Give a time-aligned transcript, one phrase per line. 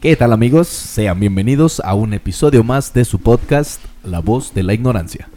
[0.00, 0.68] ¿Qué tal amigos?
[0.68, 5.28] Sean bienvenidos a un episodio más de su podcast La voz de la ignorancia,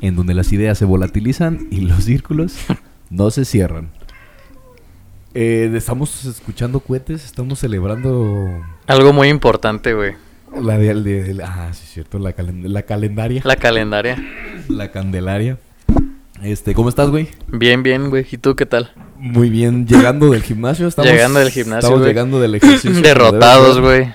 [0.00, 2.56] en donde las ideas se volatilizan y los círculos
[3.10, 3.90] no se cierran.
[5.34, 8.48] Eh, estamos escuchando cohetes, estamos celebrando
[8.86, 10.14] Algo muy importante, güey.
[10.60, 14.16] la de, de- de- ah, sí es cierto, la, calen- la calendaria, La calendaria.
[14.68, 15.58] la candelaria.
[16.42, 17.28] Este, ¿cómo estás, güey?
[17.48, 18.26] Bien, bien, güey.
[18.30, 18.92] ¿Y tú qué tal?
[19.20, 22.10] Muy bien, llegando del gimnasio, estamos Llegando del gimnasio, Estamos güey.
[22.10, 23.02] llegando del ejercicio.
[23.02, 24.12] Derrotados, güey.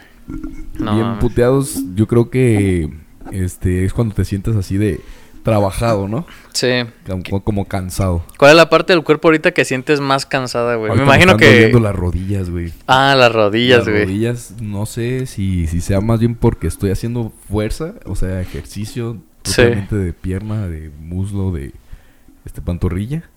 [0.79, 1.19] No, bien mames.
[1.21, 2.89] puteados, yo creo que
[3.31, 4.99] este es cuando te sientes así de
[5.43, 6.25] trabajado, ¿no?
[6.53, 6.69] Sí.
[7.29, 8.25] Como, como cansado.
[8.39, 10.91] ¿Cuál es la parte del cuerpo ahorita que sientes más cansada, güey?
[10.95, 11.45] Me imagino que...
[11.53, 12.73] doliendo las rodillas, güey.
[12.87, 14.05] Ah, las rodillas, Las güey.
[14.05, 19.17] rodillas, no sé si, si sea más bien porque estoy haciendo fuerza, o sea, ejercicio
[19.43, 19.57] Sí.
[19.57, 21.71] totalmente de pierna, de muslo, de
[22.45, 23.29] este pantorrilla.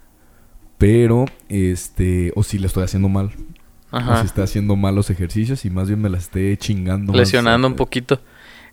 [0.79, 3.31] Pero, este, o si le estoy haciendo mal.
[3.91, 4.21] O Ajá.
[4.21, 7.13] si está haciendo malos ejercicios y más bien me la esté chingando.
[7.13, 7.21] más.
[7.21, 8.21] Lesionando un poquito.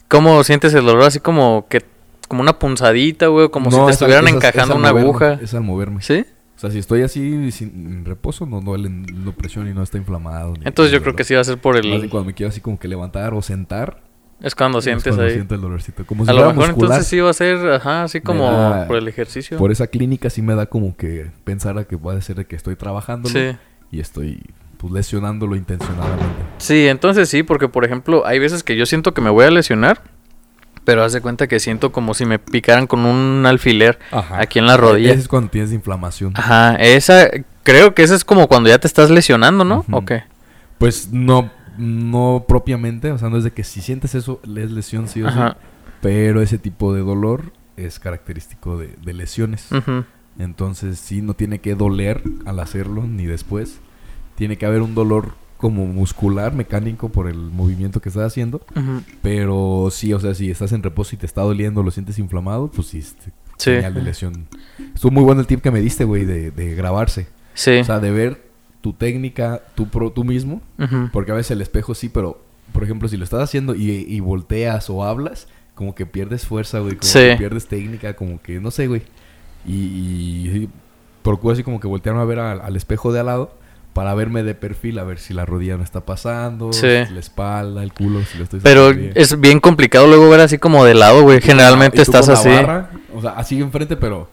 [0.07, 1.03] ¿Cómo sientes el dolor?
[1.03, 1.83] Así como que...
[2.27, 3.49] Como una punzadita, güey.
[3.49, 5.33] Como si te es estuvieran es encajando es una moverme, aguja.
[5.41, 6.01] Es al moverme.
[6.01, 6.25] ¿Sí?
[6.55, 9.97] O sea, si estoy así sin en reposo, no duele, no presión y no está
[9.97, 10.53] inflamado.
[10.63, 11.15] Entonces yo creo dolor.
[11.17, 12.09] que sí va a ser por Más el...
[12.09, 14.01] cuando me quiero así como que levantar o sentar.
[14.41, 15.31] Es cuando es sientes cuando ahí.
[15.33, 16.05] siento el dolorcito.
[16.05, 16.73] Como si A lo mejor muscular.
[16.91, 19.57] entonces sí va a ser, ajá, así como da- por el ejercicio.
[19.57, 22.55] Por esa clínica sí me da como que pensar a que puede ser de que
[22.55, 23.55] estoy trabajando Sí.
[23.91, 24.43] y estoy
[24.77, 26.25] pues lesionándolo intencionadamente.
[26.57, 29.49] Sí, entonces sí, porque por ejemplo, hay veces que yo siento que me voy a
[29.51, 30.01] lesionar,
[30.83, 34.39] pero haz de cuenta que siento como si me picaran con un alfiler Ajá.
[34.41, 35.11] aquí en la rodilla.
[35.11, 36.33] Ese es cuando tienes inflamación.
[36.35, 37.29] Ajá, esa,
[37.63, 39.85] creo que esa es como cuando ya te estás lesionando, ¿no?
[39.91, 40.23] ¿O qué?
[40.77, 45.07] Pues no, no propiamente, o sea, no es de que si sientes eso, es lesión
[45.07, 45.37] sí o sí.
[45.37, 45.57] Ajá.
[46.01, 49.69] Pero ese tipo de dolor es característico de, de lesiones.
[50.37, 53.79] Entonces sí, no tiene que doler al hacerlo ni después.
[54.35, 58.61] Tiene que haber un dolor como muscular, mecánico por el movimiento que estás haciendo.
[59.21, 62.69] Pero sí, o sea, si estás en reposo y te está doliendo, lo sientes inflamado,
[62.69, 63.71] pues sí, este, Sí.
[63.71, 64.47] señal de lesión.
[64.93, 67.27] Estuvo muy bueno el tip que me diste, güey, de, de grabarse.
[67.53, 67.71] Sí.
[67.77, 68.44] O sea, de ver
[68.85, 70.61] tu técnica, tú, pro, tú mismo.
[71.11, 72.39] Porque a veces el espejo sí, pero,
[72.71, 76.77] por ejemplo, si lo estás haciendo y, y volteas o hablas, como que pierdes fuerza,
[76.81, 76.91] güey.
[76.97, 77.17] Como Sí.
[77.19, 79.01] que pierdes técnica, como que, no sé, güey.
[79.65, 80.69] Y, y, sí,
[81.23, 83.55] procuro así como que voltearme a ver al, al espejo de al lado
[83.93, 86.81] para verme de perfil, a ver si la rodilla no está pasando, Sí.
[87.07, 89.13] si la espalda, el culo, si lo estoy Pero bien.
[89.15, 91.41] es bien complicado luego ver así como de lado, güey.
[91.41, 92.49] Generalmente Y tú estás con así.
[92.49, 94.29] barra, o sea, así enfrente, pero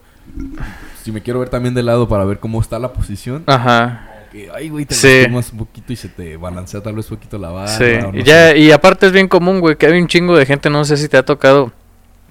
[1.01, 3.43] si me quiero ver también de lado para ver cómo está la posición.
[3.47, 4.09] Ajá.
[4.33, 5.07] Que, ay, güey, te Sí.
[5.19, 7.67] lastimas un poquito y se te balancea tal vez un poquito la barra.
[7.77, 8.57] Sí, o no y, ya, sé.
[8.59, 11.07] y aparte es bien común, güey, que hay un chingo de gente, no sé si
[11.07, 11.71] te ha tocado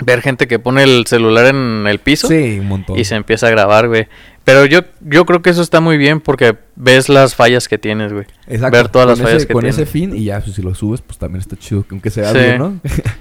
[0.04, 2.98] ver gente que pone el celular en el piso Sí, un montón.
[2.98, 4.08] y se empieza a grabar, güey.
[4.44, 8.12] Pero yo, yo creo que eso está muy bien porque ves las fallas que tienes,
[8.12, 8.24] güey.
[8.48, 8.76] Exacto.
[8.76, 9.72] ver todas las con fallas que con tiene.
[9.72, 12.58] ese fin y ya, pues, si lo subes, pues también está chido, aunque sea Sí.
[12.58, 12.80] ¿no?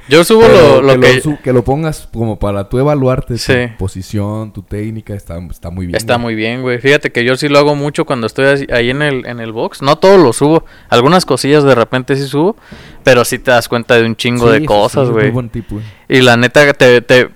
[0.09, 1.21] Yo subo lo, lo que...
[1.21, 3.53] su- que lo pongas como para tú evaluarte Sí.
[3.73, 5.95] tu posición, tu técnica, está, está muy bien.
[5.95, 6.23] Está güey.
[6.23, 6.79] muy bien, güey.
[6.79, 9.51] Fíjate que yo sí lo hago mucho cuando estoy así- ahí en el, en el
[9.51, 9.83] box.
[9.83, 10.65] No todo lo subo.
[10.89, 12.55] Algunas cosillas de repente sí subo.
[13.03, 15.25] Pero sí te das cuenta de un chingo Sí, de cosas, güey.
[15.25, 15.83] Muy buen tip, güey.
[16.09, 17.29] Y la neta, te, te,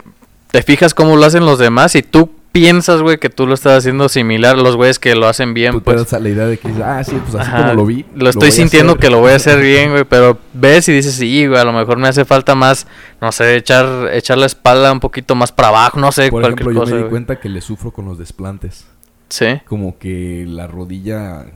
[0.51, 3.79] te fijas cómo lo hacen los demás y tú piensas, güey, que tú lo estás
[3.79, 6.09] haciendo similar a los güeyes que lo hacen bien, Tú te pues.
[6.09, 8.05] das la idea de que, ah, sí, pues así Ajá, como lo vi.
[8.15, 9.01] Lo estoy sintiendo hacer.
[9.01, 11.73] que lo voy a hacer bien, güey, pero ves y dices, sí, güey, a lo
[11.73, 12.87] mejor me hace falta más,
[13.19, 16.61] no sé, echar, echar la espalda un poquito más para abajo, no sé, Por cualquier
[16.69, 18.87] ejemplo, yo cosa, me di cuenta que le sufro con los desplantes.
[19.27, 21.47] Sí, Como que la rodilla,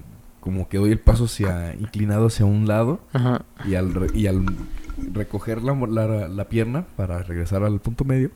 [0.42, 3.00] como que doy el paso hacia, inclinado hacia un lado.
[3.14, 3.44] ajá.
[3.66, 4.44] Y al, re- y al
[5.14, 8.32] recoger la, la, la pierna para regresar al punto medio,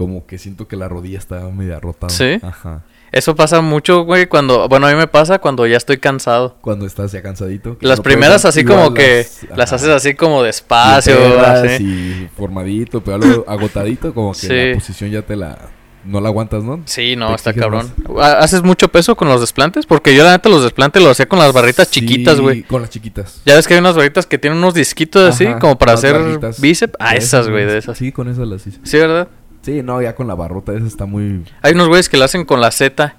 [0.00, 2.08] como que siento que la rodilla está media rotada.
[2.08, 2.38] ¿Sí?
[2.42, 2.84] Ajá.
[3.12, 6.56] Eso pasa mucho, güey, cuando, bueno, a mí me pasa cuando ya estoy cansado.
[6.62, 7.76] Cuando estás ya cansadito.
[7.82, 11.82] Las no primeras así como que las haces así como despacio, así.
[11.84, 14.48] y formadito, pero algo agotadito, como que Sí.
[14.70, 15.58] la posición ya te la...
[16.02, 16.80] No la aguantas, ¿no?
[16.86, 17.92] Sí, no, está cabrón.
[18.18, 19.84] ¿Ha- ¿Haces mucho peso con los desplantes?
[19.84, 22.62] Porque yo la neta los desplantes los hacía con las barritas Sí, chiquitas, güey.
[22.62, 23.42] con las chiquitas.
[23.44, 26.16] Ya ves que hay unas barritas que tienen unos disquitos así, como para hacer
[26.58, 26.94] bíceps.
[26.98, 27.98] Ah, esas, güey, de esas.
[27.98, 28.78] Sí, con esas las hice.
[28.82, 29.28] Sí, ¿verdad?
[29.62, 31.44] Sí, no, ya con la barrota esa está muy...
[31.62, 33.14] Hay unos güeyes que la hacen con la Z,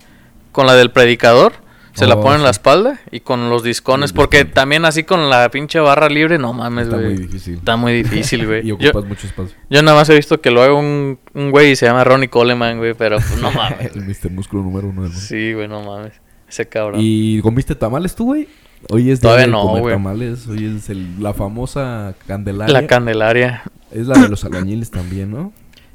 [0.51, 1.53] con la del predicador.
[1.93, 4.13] Se la Oh, ponen en la espalda y con los discones.
[4.13, 7.17] Porque también así con la pinche barra libre, no mames, Está muy güey.
[7.17, 7.53] difícil.
[7.55, 8.61] Está muy difícil, güey.
[8.63, 9.57] y yo, ocupas mucho espacio.
[9.69, 12.29] yo nada más he visto que lo haga un, un güey y se llama Ronnie
[12.29, 12.93] Coleman, güey.
[12.93, 13.93] Pero pues, no mames.
[13.93, 14.31] el Mr.
[14.31, 15.25] Músculo número uno del mundo.
[15.27, 16.13] Sí, güey, no mames.
[16.47, 17.01] Ese cabrón.
[17.03, 18.47] ¿Y comiste tamales tú, güey?
[18.89, 19.93] Hoy es día Todavía de no, comer güey.
[19.95, 20.47] tamales.
[20.47, 22.73] Hoy es el- la famosa Candelaria.
[22.81, 23.63] La Candelaria.
[23.91, 25.51] es la de los albañiles también, ¿no?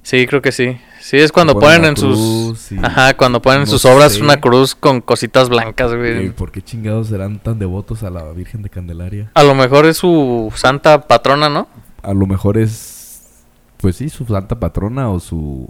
[0.07, 0.79] Sí, creo que sí.
[1.01, 2.17] Sí, es cuando Ponen ponen en sus...
[2.17, 4.23] cruz y- Ajá, cuando ponen en no sus obras sé.
[4.23, 6.17] una cruz con cositas blancas, güey.
[6.19, 9.33] Ey, ¿Por qué chingados serán tan devotos a la Virgen de Candelaria?
[9.35, 11.67] A lo mejor es su santa patrona, ¿no?
[12.05, 13.43] A lo mejor es,
[13.79, 15.69] pues sí, su santa patrona o su...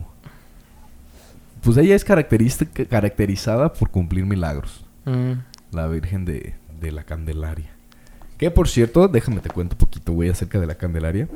[1.63, 4.85] Pues ella es característica, caracterizada por cumplir milagros.
[5.07, 5.33] Mm.
[5.73, 7.71] La Virgen de, de la Candelaria.
[8.37, 11.27] Que por cierto, déjame te cuento un poquito, güey, acerca de la Candelaria.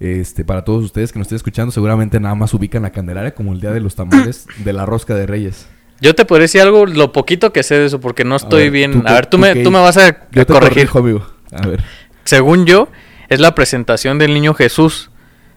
[0.00, 3.52] Este, para todos ustedes que nos estén escuchando, seguramente nada más ubican la Candelaria como
[3.52, 5.68] el día de los tamales de la rosca de Reyes.
[6.00, 8.70] Yo te podría decir algo, lo poquito que sé de eso, porque no estoy ver,
[8.70, 8.92] bien.
[9.02, 10.88] ¿tú a ver, tú, tú me, qué- tú me vas a, a Yo te corregir.
[10.88, 11.26] corrijo, amigo.
[11.52, 11.84] A ver.
[12.24, 12.88] Según yo,
[13.28, 15.10] es la presentación del niño Jesús.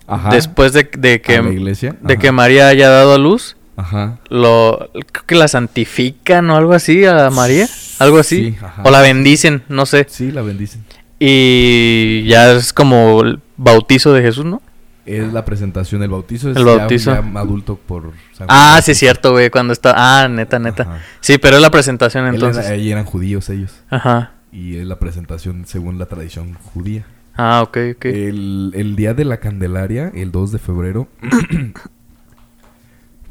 [0.06, 0.31] Ajá.
[0.31, 1.95] Después de, de que, a la iglesia.
[2.01, 4.19] de que María haya dado a luz, Ajá.
[4.30, 7.69] lo creo que la santifican o algo así a María,
[8.00, 8.81] algo así, Sí, ajá.
[8.84, 10.06] o la bendicen, no sé.
[10.10, 10.84] Sí, la bendicen.
[11.19, 13.24] Y ya es como
[13.63, 14.62] bautizo de Jesús, ¿no?
[15.06, 16.50] Es la presentación del bautizo.
[16.51, 17.12] Es El bautizo.
[17.12, 18.12] ya adulto por...
[18.33, 20.83] San Ah, sí es cierto, güey, cuando está Ah, neta, neta.
[20.83, 21.00] Ajá.
[21.19, 22.65] Sí, pero es la presentación entonces.
[22.65, 23.74] era- ahí eran judíos ellos.
[23.89, 24.31] Ajá.
[24.51, 27.06] Y es la presentación según la tradición judía.
[27.36, 28.06] Ah, ok, ok.
[28.06, 31.07] El, el día de la Candelaria, el 2 de febrero,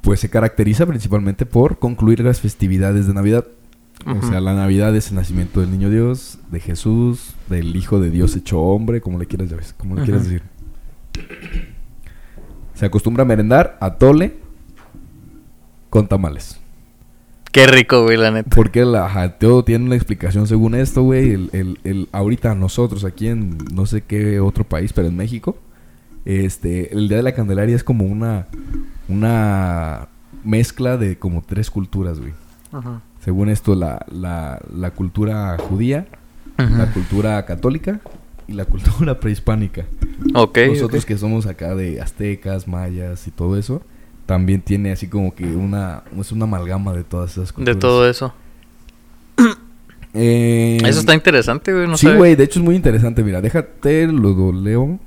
[0.03, 3.45] pues se caracteriza principalmente por concluir las festividades de Navidad.
[4.07, 8.11] O sea, la Navidad es el nacimiento del niño Dios, de Jesús, del Hijo de
[8.11, 10.31] Dios hecho hombre, como le quieras, llamar, como le quieras Ujú.
[10.31, 10.43] decir.
[12.75, 14.37] Se acostumbra a merendar atole
[15.91, 16.59] con tamales.
[17.53, 18.49] Qué rico, güey, la neta.
[18.57, 21.33] Porque la, ajá, todo tiene una explicación según esto, güey.
[21.33, 25.59] El, el, el- ahorita nosotros aquí en no sé qué otro país, pero en México,
[26.25, 28.47] este, el Día de la Candelaria es como una,
[29.09, 30.09] una
[30.43, 32.33] mezcla de como tres culturas, güey.
[32.73, 33.03] Ajá.
[33.25, 36.07] Según esto, la, la, la cultura judía,
[36.59, 38.01] la cultura católica
[38.49, 39.85] y la cultura prehispánica.
[40.35, 40.59] Ok.
[40.69, 43.83] Nosotros que somos acá de aztecas, mayas y todo eso,
[44.27, 47.79] también tiene así como que una, es una amalgama de todas esas De culturas.
[47.79, 48.35] todo eso.
[50.15, 51.89] Eh, Eso está interesante, güey.
[51.89, 53.23] No sí, güey, de hecho es muy interesante.
[53.23, 54.99] Mira, déjate, lo leo.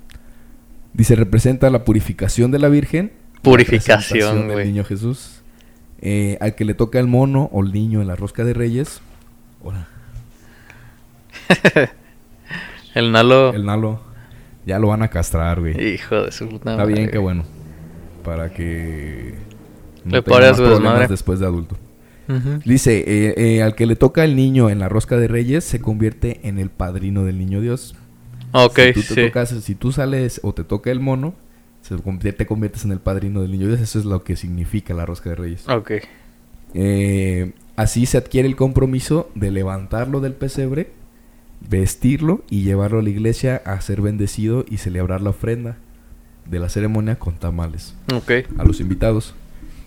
[0.94, 3.11] Dice, representa la purificación de la Virgen.
[3.44, 4.57] Purificación, güey.
[4.57, 5.34] del niño Jesús.
[6.07, 9.02] Eh, al que le toca el mono o el niño en la rosca de reyes.
[9.63, 9.88] Hola,
[12.94, 13.54] El Nalo.
[13.54, 14.00] el nalo.
[14.66, 15.94] Ya lo van a castrar, güey.
[15.96, 17.44] Hijo de su puta Está bien, qué bueno.
[18.24, 19.36] Para que...
[20.06, 21.07] Le tenga pare a su desmadre.
[21.07, 21.75] después de adulto.
[22.66, 25.80] Dice, eh, eh, al que le toca el niño en la rosca de reyes se
[25.80, 27.96] convierte en el padrino del niño Dios.
[28.52, 29.22] Ok, si tú, te sí.
[29.31, 31.36] tocas- si tú sales o te toca el mono,
[31.87, 33.79] te conviertes en el padrino del niño Dios.
[33.79, 35.67] Eso es lo que significa la rosca de reyes.
[35.69, 35.91] Ok.
[36.73, 40.91] Eh, así se adquiere el compromiso de levantarlo del pesebre,
[41.67, 45.77] vestirlo y llevarlo a la iglesia a ser bendecido y celebrar la ofrenda
[46.49, 48.31] de la ceremonia con tamales Ok.
[48.57, 49.35] a los invitados.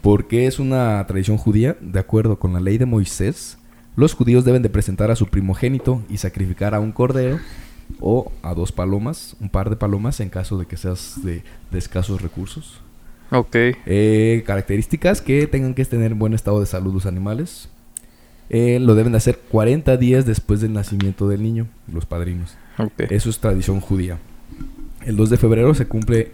[0.00, 3.58] Porque es una tradición judía, de acuerdo con la ley de Moisés,
[3.96, 7.40] los judíos deben de presentar a su primogénito y sacrificar a un cordero
[8.00, 11.78] o a dos palomas, un par de palomas en caso de que seas de, de
[11.78, 12.80] escasos recursos.
[13.30, 13.54] Ok.
[13.54, 17.68] Eh, características que tengan que tener buen estado de salud los animales.
[18.50, 22.56] Eh, lo deben de hacer 40 días después del nacimiento del niño, los padrinos.
[22.78, 23.00] Ok.
[23.10, 24.18] Eso es tradición judía.
[25.04, 26.32] El 2 de febrero se cumple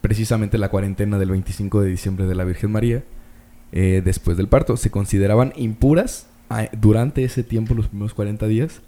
[0.00, 3.02] precisamente la cuarentena del 25 de diciembre de la Virgen María.
[3.72, 4.76] eh, después del parto.
[4.76, 8.80] Se consideraban impuras ah, durante ese tiempo, los primeros 40 días,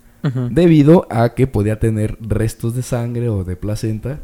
[0.51, 4.21] Debido a que podía tener restos de sangre o de placenta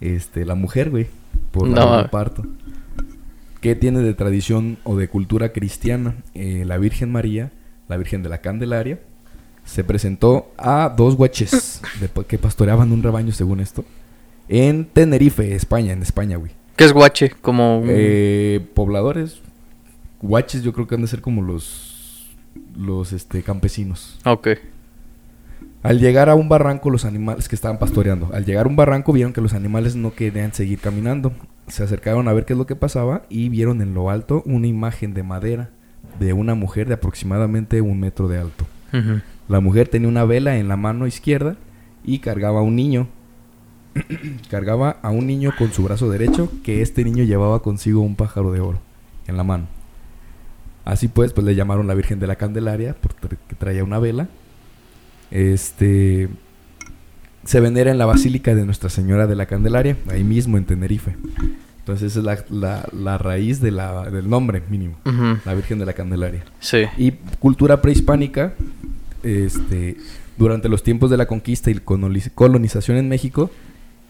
[0.00, 1.06] este, la mujer, güey,
[1.50, 2.44] por No, el parto.
[3.60, 6.14] ¿Qué tiene de tradición o de cultura cristiana?
[6.34, 7.50] Eh, la Virgen María,
[7.88, 8.98] la Virgen de la Candelaria,
[9.64, 13.84] se presentó a dos guaches de- que pastoreaban un rebaño, según esto,
[14.48, 16.52] en Tenerife, España, en España, güey.
[16.76, 17.30] ¿Qué es guache?
[17.42, 19.40] Como Eh, pobladores,
[20.22, 22.26] guaches, yo creo que han de ser como los,
[22.76, 24.18] los este, campesinos.
[24.24, 24.48] Ok.
[25.82, 29.12] Al llegar a un barranco, los animales que estaban pastoreando, al llegar a un barranco
[29.12, 31.32] vieron que los animales no querían seguir caminando.
[31.68, 34.66] Se acercaron a ver qué es lo que pasaba y vieron en lo alto una
[34.66, 35.70] imagen de madera
[36.18, 38.66] de una mujer de aproximadamente un metro de alto.
[39.48, 41.56] La mujer tenía una vela en la mano izquierda
[42.04, 43.08] y cargaba a un niño.
[44.50, 48.52] cargaba a un niño con su brazo derecho, que este niño llevaba consigo un pájaro
[48.52, 48.80] de oro
[49.26, 49.66] en la mano.
[50.84, 54.28] Así pues, pues le llamaron la Virgen de la Candelaria, porque traía una vela.
[55.30, 56.28] Este
[57.44, 61.16] se venera en la Basílica de Nuestra Señora de la Candelaria, ahí mismo en Tenerife.
[61.78, 64.96] Entonces esa es la, la- la raíz de la- del nombre mínimo,
[65.44, 66.44] la Virgen de la Candelaria.
[66.60, 66.82] Sí.
[66.98, 68.52] Y cultura prehispánica,
[69.22, 69.96] este,
[70.36, 73.50] durante los tiempos de la conquista y coloniz- colonización en México,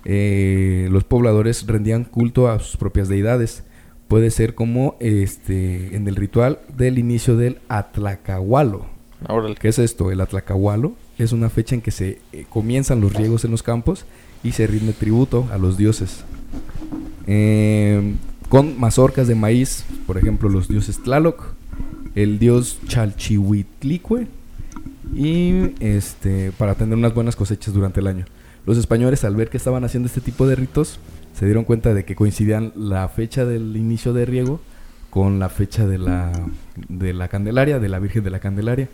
[0.05, 3.65] eh, los pobladores rendían culto a sus propias deidades.
[4.09, 8.87] puede ser como este en el ritual del inicio del Atlacahualo.
[9.29, 9.55] Órale.
[9.55, 10.11] ¿Qué es esto?
[10.11, 14.05] El Atlacahualo es una fecha en que se eh, comienzan los riegos en los campos
[14.43, 16.25] y se rinde tributo a los dioses.
[17.27, 18.15] Eh,
[18.49, 21.55] con mazorcas de maíz, por ejemplo, los dioses Tlaloc,
[22.15, 24.27] el dios Chalchihuitlicue
[25.15, 28.25] y este para tener unas buenas cosechas durante el año.
[28.67, 30.99] Los españoles al ver que estaban haciendo este tipo de ritos
[31.35, 34.61] se dieron cuenta de que coincidían la fecha del inicio de riego
[35.11, 36.33] con la fecha de la
[36.89, 38.89] de la Candelaria, de la Virgen de la Candelaria.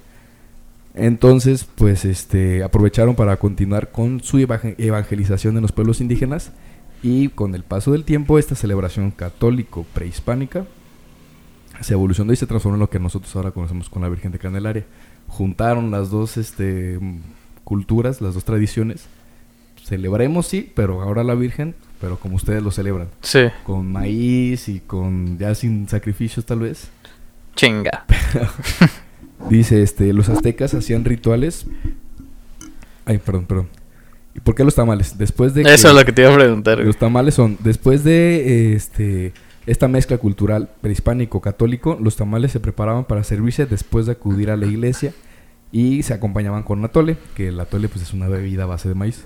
[0.96, 6.52] Entonces, pues este aprovecharon para continuar con su evang- evangelización en los pueblos indígenas
[7.02, 10.64] y con el paso del tiempo esta celebración católico prehispánica
[11.82, 14.38] se evolucionó y se transformó en lo que nosotros ahora conocemos con la Virgen de
[14.38, 14.84] Candelaria.
[15.28, 16.98] Juntaron las dos este,
[17.64, 19.04] culturas, las dos tradiciones.
[19.84, 23.08] Celebremos, sí, pero ahora la Virgen, pero como ustedes lo celebran.
[23.20, 23.40] Sí.
[23.64, 26.88] Con maíz y con ya sin sacrificios tal vez.
[27.54, 28.06] Chinga.
[29.50, 31.66] Dice, este, los aztecas hacían rituales.
[33.04, 33.68] Ay, perdón, perdón.
[34.34, 35.16] ¿Y por qué los tamales?
[35.16, 36.78] Después de que- Eso es lo que te iba a preguntar.
[36.78, 39.32] los tamales son, después de este,
[39.66, 44.66] esta mezcla cultural prehispánico-católico, los tamales se preparaban para servirse después de acudir a la
[44.66, 45.12] iglesia
[45.72, 48.94] y se acompañaban con atole, que el atole pues, es una bebida a base de
[48.94, 49.24] maíz.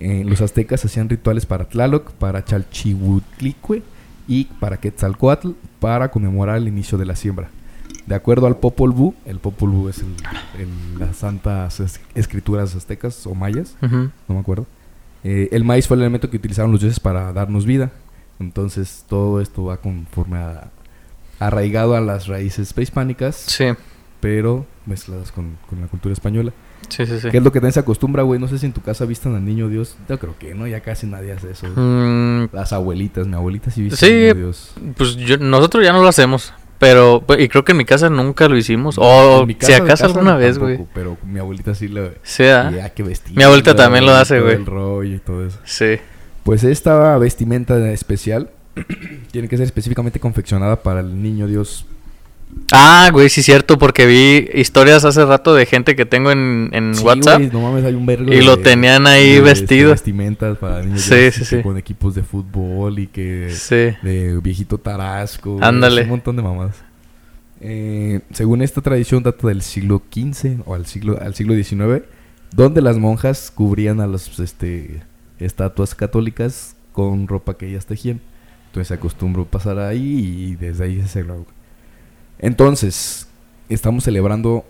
[0.00, 3.82] Eh, los aztecas hacían rituales para Tlaloc, para Chalchihuitlicue
[4.26, 7.50] y para Quetzalcoatl para conmemorar el inicio de la siembra.
[8.06, 10.14] De acuerdo al Popol Vuh, el Popol Vuh es el-
[10.60, 14.66] el- las santas es- escrituras aztecas o mayas, no me acuerdo.
[15.22, 17.90] Eh, el maíz fue el elemento que utilizaron los dioses para darnos vida.
[18.40, 20.70] Entonces todo esto va conforme a,
[21.38, 23.66] arraigado a las raíces prehispánicas, Sí.
[24.20, 26.52] pero mezcladas con, con la cultura española.
[26.90, 27.30] Sí, sí, sí.
[27.30, 28.38] ¿Qué es lo que se acostumbra, güey?
[28.38, 29.96] No sé si en tu casa vistan al niño Dios.
[30.08, 31.66] Yo creo que no, ya casi nadie hace eso.
[31.74, 34.74] Mm, Las abuelitas, mi abuelita sí viste Sí, al niño Dios.
[34.98, 36.52] pues yo- nosotros ya no lo hacemos.
[36.78, 38.96] Pero, pues, y creo que en mi casa nunca lo hicimos.
[38.98, 40.88] O si acaso casa alguna vez, tampoco, güey.
[40.94, 42.18] Pero mi abuelita sí le...
[42.22, 42.70] Sí, ¿ah?
[42.98, 43.36] vestir.
[43.36, 44.56] Mi abuelita también lo hace, güey.
[44.56, 45.58] El rollo y todo eso.
[45.64, 45.96] Sí.
[46.42, 48.50] Pues esta vestimenta especial
[49.30, 51.86] tiene que ser específicamente confeccionada para el niño Dios.
[52.72, 56.94] Ah, güey, sí, cierto, porque vi historias hace rato de gente que tengo en, en
[56.94, 57.38] Sí, WhatsApp.
[57.38, 59.90] güey, no mames, hay un vergo Y lo tenían ahí de, este, vestido.
[59.90, 61.62] vestimentas para niños Sí, sí, sí.
[61.62, 63.50] Con equipos de fútbol y que...
[63.52, 63.94] Sí.
[64.02, 65.58] De viejito tarasco.
[65.60, 66.02] Ándale.
[66.02, 66.76] Un montón de mamadas.
[67.60, 72.02] Eh, según esta tradición data del siglo XV o al siglo, al siglo XIX,
[72.54, 75.02] donde las monjas cubrían a las este,
[75.38, 78.20] estatuas católicas con ropa que ellas tejían.
[78.66, 80.00] Entonces se acostumbró pasar ahí
[80.50, 81.24] y desde ahí se.
[82.38, 83.28] Entonces,
[83.68, 84.64] estamos celebrando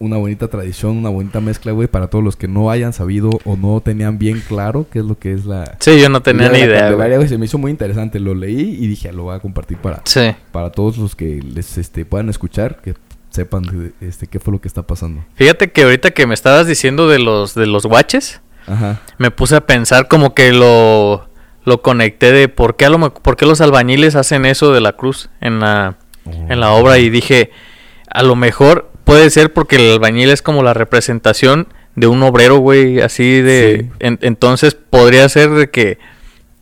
[0.00, 3.56] una bonita tradición, una bonita mezcla, güey, para todos los que no hayan sabido o
[3.56, 5.76] no tenían bien claro qué es lo que es la...
[5.80, 7.28] Sí, yo no tenía ni idea, güey.
[7.28, 10.34] Se me hizo muy interesante, lo leí y dije, lo voy a compartir para, Sí.
[10.52, 12.94] para todos los que les este, puedan escuchar, que
[13.30, 15.24] sepan este, qué fue lo que está pasando.
[15.34, 19.00] Fíjate que ahorita que me estabas diciendo de los de los guaches, Ajá.
[19.18, 21.28] me puse a pensar como que lo
[21.64, 24.92] lo conecté de por qué a lo por qué los albañiles hacen eso de la
[24.92, 27.50] cruz en la en la obra y dije,
[28.10, 32.56] a lo mejor puede ser porque el albañil es como la representación de un obrero,
[32.58, 33.86] güey, así de...
[33.90, 33.96] Sí.
[34.00, 35.98] en- entonces podría ser de que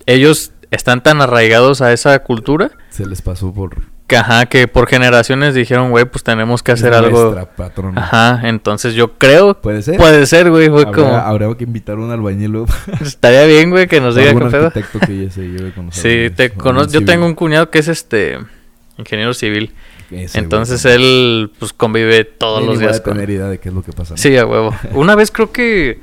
[0.06, 3.76] ellos están tan arraigados a esa cultura Se les pasó por...
[4.06, 7.34] que, ajá, que por generaciones dijeron, güey, pues tenemos que hacer algo...
[7.56, 8.02] patrona.
[8.02, 9.60] Ajá, entonces yo creo...
[9.60, 9.96] ¿Puede ser?
[9.96, 11.14] Puede ser, güey, fue Habrá, como...
[11.16, 12.64] habrá que invitar a un albañil.
[13.00, 14.66] Estaría bien, güey, que nos diga qué pedo.
[14.66, 17.06] arquitecto que ya se lleve con los Sí, albañiles, te o cono- algún yo civil.
[17.06, 18.38] tengo un cuñado que es este
[18.98, 19.72] ingeniero civil.
[20.10, 23.14] Ese, güey, Entonces él pues convive todos los días con...
[23.14, 24.14] tener idea de qué es lo que pasa.
[24.14, 24.18] ¿no?
[24.18, 24.74] Sí, a huevo.
[24.94, 26.00] Una vez creo que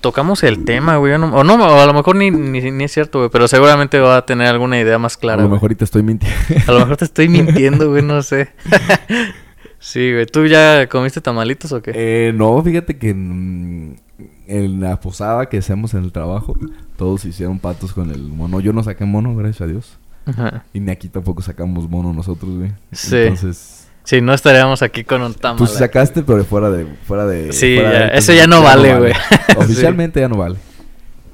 [0.00, 1.16] tocamos el tema, güey.
[1.16, 3.30] no- o no, o a lo mejor ni, ni, ni es cierto, güey.
[3.30, 5.42] Pero seguramente va a tener alguna idea más a clara.
[5.42, 5.56] lo güey.
[5.56, 6.36] mejor y te estoy mintiendo.
[6.66, 8.48] A lo mejor te estoy mintiendo, güey, no sé.
[9.78, 10.26] sí, güey.
[10.26, 11.92] ¿Tú ya comiste tamalitos o qué?
[11.94, 14.00] Eh, no, fíjate que en,
[14.48, 16.56] en la posada que hacemos en el trabajo,
[16.96, 18.58] todos hicieron patos con el mono.
[18.60, 19.98] Yo no saqué mono, gracias a Dios.
[20.26, 20.64] Ajá.
[20.72, 22.72] Y ni aquí tampoco sacamos mono nosotros, güey.
[22.92, 23.16] Sí.
[23.16, 25.58] Entonces, Sí, no estaríamos aquí con un tamal.
[25.58, 26.86] tú sí sacaste, pero fuera de...
[27.06, 29.12] Fuera de Sí, fuera ya, de- eso ya no vale, güey.
[29.56, 30.56] Oficialmente ya no vale.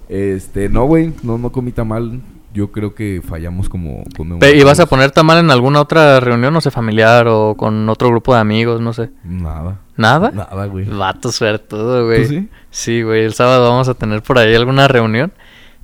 [0.08, 2.20] Este, no, güey, no, no comí mal.
[2.54, 4.04] Yo creo que fallamos como...
[4.16, 7.88] como ¿Y vas a poner tamal en alguna otra reunión, no sé, familiar o con
[7.88, 9.10] otro grupo de amigos, no sé?
[9.24, 9.78] Nada.
[9.96, 10.30] ¿Nada?
[10.30, 10.84] Nada, güey.
[10.86, 12.22] Vato suertudo, güey.
[12.22, 12.48] ¿Tú sí?
[12.70, 13.24] Sí, güey.
[13.24, 15.32] El sábado vamos a tener por ahí alguna reunión.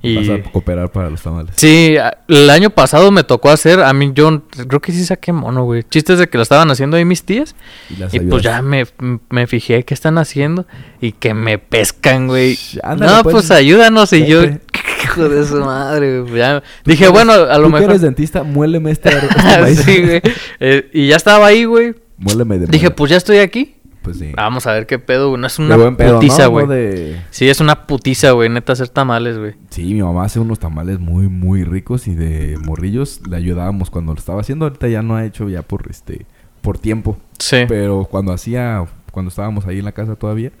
[0.07, 0.15] Y...
[0.27, 1.53] Vas a cooperar para los tamales.
[1.57, 1.95] Sí,
[2.27, 5.83] el año pasado me tocó hacer, a mí yo creo que sí saqué mono, güey.
[5.83, 7.55] Chistes de que lo estaban haciendo ahí mis tías.
[8.11, 8.85] Y, pues ya me,
[9.29, 10.65] me fijé qué están haciendo
[11.01, 12.57] y que me pescan, güey.
[12.83, 13.33] Ándale, no, pues.
[13.33, 14.41] pues, ayúdanos y yo...
[15.03, 16.37] Hijo de su madre, güey.
[16.37, 17.89] Ya- Dije, bueno, a lo Tú que mejor.
[17.91, 19.79] eres dentista, muéleme este, este maíz.
[19.83, 20.21] sí, güey.
[20.59, 21.93] Eh, y ya estaba ahí, güey.
[22.17, 22.95] Muéleme de Dije, madre.
[22.95, 23.74] pues ya estoy aquí.
[24.05, 24.31] Pues sí.
[24.35, 25.41] Vamos a ver qué pedo, güey.
[25.41, 26.51] No es una pedo, putiza, ¿no?
[26.51, 26.67] güey.
[26.67, 28.47] De- Sí, es una putiza, güey.
[28.49, 29.55] Neta, hacer tamales, güey.
[29.69, 34.13] Sí, mi mamá hace unos tamales muy, muy ricos y de morrillos le ayudábamos cuando
[34.13, 34.65] lo estaba haciendo.
[34.65, 36.25] Ahorita ya no ha hecho ya por este,
[36.61, 37.17] por tiempo.
[37.39, 37.65] Sí.
[37.67, 40.51] Pero cuando hacía, cuando estábamos ahí en la casa todavía,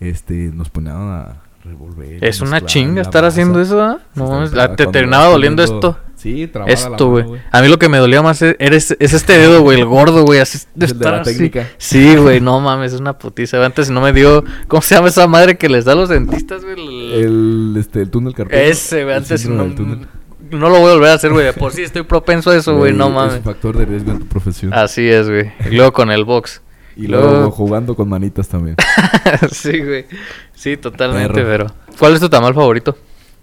[0.00, 2.24] este, nos ponían a revolver.
[2.24, 3.98] Es una chinga la estar haciendo eso, ¿ah?
[4.14, 5.98] No, es- ah, te terminaba doliendo esto.
[6.16, 7.26] Sí, la Esto, güey.
[7.50, 8.56] A mí lo que me dolía más es,
[8.98, 10.40] es este dedo, güey, el gordo, güey.
[10.40, 11.32] Así de Es estar la así.
[11.32, 11.68] técnica.
[11.76, 13.62] Sí, güey, no mames, es una putiza.
[13.64, 14.42] Antes no me dio.
[14.68, 17.12] ¿Cómo se llama esa madre que les da a los dentistas, güey?
[17.20, 18.56] El- este, el túnel carpio.
[18.58, 21.52] Ese, güey, antes no, no lo voy a volver a hacer, güey.
[21.52, 23.34] Por sí estoy propenso a eso, güey, no Es mames.
[23.36, 24.72] un factor de riesgo en tu profesión.
[24.72, 25.52] Así es, güey.
[25.70, 26.62] Y luego con el box.
[26.96, 28.76] Y luego jugando con manitas también.
[29.50, 30.06] sí, güey.
[30.54, 31.66] Sí, totalmente, Perro.
[31.66, 31.96] pero.
[31.98, 32.96] ¿Cuál es tu tamal favorito?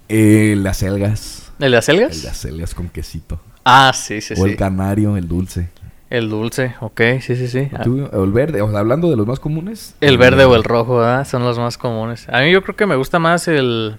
[0.09, 1.51] Eh, las algas.
[1.59, 2.21] ¿El de El acelgas?
[2.23, 3.39] de acelgas con quesito.
[3.63, 4.43] Ah, sí, sí, o sí.
[4.43, 5.69] el canario, el dulce.
[6.09, 7.69] El dulce, ok, sí, sí, sí.
[7.71, 9.95] Ah, Tú, o el verde, o sea, hablando de los más comunes.
[10.01, 11.25] El verde o el rojo, ¿verdad?
[11.25, 12.27] Son los más comunes.
[12.29, 13.97] A mí yo creo que me gusta más el...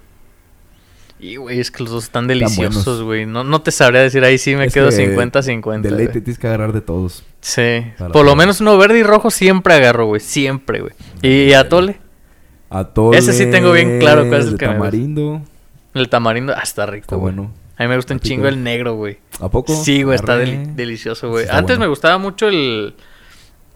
[1.22, 3.26] Y, güey, es que los dos están deliciosos, güey.
[3.26, 5.80] No, no te sabría decir, ahí sí me Es quedo que 50-50.
[5.80, 6.24] De ley te güey.
[6.24, 7.24] tienes que agarrar de todos.
[7.40, 7.84] Sí.
[8.12, 10.20] Por lo menos uno verde y rojo siempre agarro, güey.
[10.20, 10.92] Siempre, güey.
[11.22, 12.00] ¿Y atole?
[12.68, 13.18] Atole.
[13.18, 14.84] Ese sí tengo bien claro cuál es el que me gusta.
[14.90, 15.42] tamarindo.
[15.94, 17.34] El tamarindo, ah, está rico, Está güey.
[17.34, 17.52] bueno.
[17.76, 19.18] A mí me gusta un chingo el negro, güey.
[19.40, 19.74] ¿A poco?
[19.76, 21.44] Sí, güey, está delicioso, güey.
[21.48, 21.80] Antes bueno.
[21.80, 22.94] me gustaba mucho el...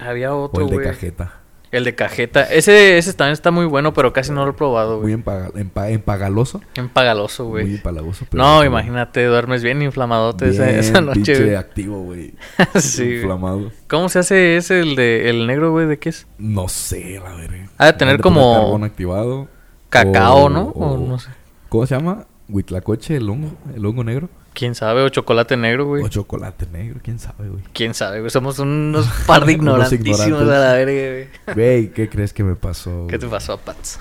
[0.00, 0.86] Había otro, el de güey.
[0.88, 1.35] cajeta.
[1.72, 2.42] El de cajeta.
[2.44, 5.14] Ese, ese también está muy bueno, pero casi no lo he probado, Muy güey.
[5.14, 6.60] empaga- empa- empagaloso.
[6.76, 7.74] Empagaloso, Muy güey.
[7.74, 8.24] empalagoso.
[8.30, 11.54] pero No, imagínate, duermes bien inflamadote esa, Bien esa noche, pinche güey.
[11.56, 12.34] activo, güey.
[12.76, 13.14] Sí.
[13.16, 13.72] Inflamado.
[13.88, 15.86] ¿Cómo se hace ese, el de el negro, güey?
[15.86, 16.26] ¿De qué es?
[16.38, 17.68] No sé, la verga.
[17.78, 19.48] Ha de tener como carbón activado.
[19.88, 20.62] Cacao, o- ¿no?
[20.68, 21.30] o- O no sé.
[21.68, 22.26] ¿Cómo se llama?
[22.48, 24.28] Huitlacoche, el hongo, el hongo negro.
[24.58, 25.02] ¿Quién sabe?
[25.02, 26.02] O chocolate negro, güey.
[26.02, 27.62] O chocolate negro, quién sabe, güey.
[27.74, 28.30] ¿Quién sabe, güey?
[28.30, 31.54] Somos unos par de ignorantísimos a la verga, güey.
[31.54, 33.06] Güey, ¿qué crees que me pasó?
[33.10, 34.00] ¿Qué te pasó, Pats?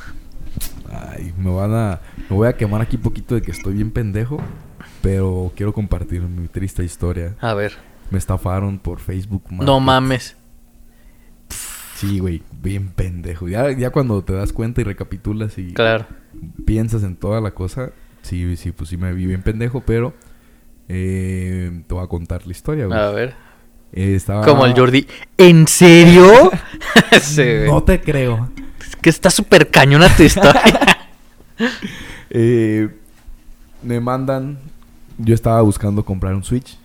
[0.89, 1.99] Ay, me van a...
[2.29, 4.37] Me voy a quemar aquí poquito de que estoy bien pendejo.
[5.01, 7.35] Pero quiero compartir mi triste historia.
[7.41, 7.73] A ver.
[8.09, 9.43] Me estafaron por Facebook.
[9.51, 9.85] No Market.
[9.85, 10.37] mames.
[11.95, 13.47] Sí, güey, bien pendejo.
[13.49, 16.05] Ya, ya cuando te das cuenta y recapitulas y Claro.
[16.65, 20.13] piensas en toda la cosa, sí, sí, pues sí me vi bien pendejo, pero
[20.87, 22.99] eh, te voy a contar la historia, güey.
[22.99, 23.35] A ver.
[23.93, 24.43] Eh, estaba...
[24.43, 25.07] Como el Jordi.
[25.37, 26.51] ¿En serio?
[27.21, 27.43] sí.
[27.67, 28.49] No te creo.
[28.79, 30.61] Es que está súper cañona tu historia.
[32.37, 32.89] Eh,
[33.81, 34.57] me mandan...
[35.17, 36.77] Yo estaba buscando comprar un Switch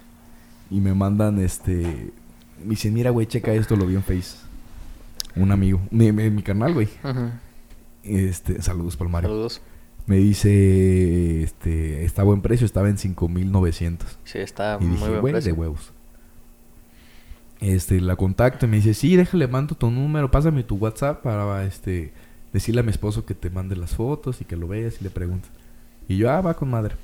[0.71, 2.13] y me mandan este...
[2.63, 4.37] Me dicen, mira, güey, checa esto, lo vi en Face.
[5.35, 5.81] Un amigo.
[5.91, 6.89] Mi, mi, mi canal, güey.
[8.05, 9.29] Este, saludos, Palmario.
[9.29, 9.61] Saludos.
[10.07, 14.19] Me dice, este, está a buen precio, estaba en 5900.
[14.25, 15.53] Sí, está Y muy dije, buen precio.
[15.55, 15.93] de huevos.
[17.61, 21.65] Este, la contacto y me dice, sí, déjale, mando tu número, pásame tu WhatsApp para,
[21.65, 22.13] este,
[22.53, 25.11] decirle a mi esposo que te mande las fotos y que lo veas y le
[25.11, 25.51] preguntas.
[26.09, 26.97] Y yo, ah, va con madre.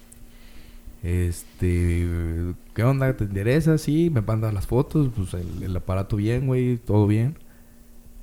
[1.02, 2.06] Este,
[2.74, 3.16] ¿qué onda?
[3.16, 3.78] ¿Te interesa?
[3.78, 7.38] Sí, me mandas las fotos, pues el, el aparato bien, güey, todo bien.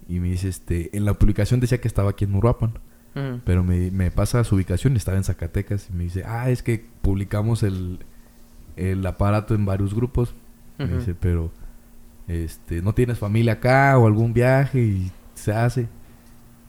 [0.10, 2.74] Y me dice, este, en la publicación decía que estaba aquí en Uruapan.
[3.45, 5.88] Pero me, me pasa su ubicación y estaba en Zacatecas.
[5.89, 7.99] Y me dice, ah, es que publicamos el,
[8.76, 10.34] el aparato en varios grupos.
[10.80, 11.52] Me dice, pero
[12.28, 15.88] este, no tienes familia acá o algún viaje y se hace.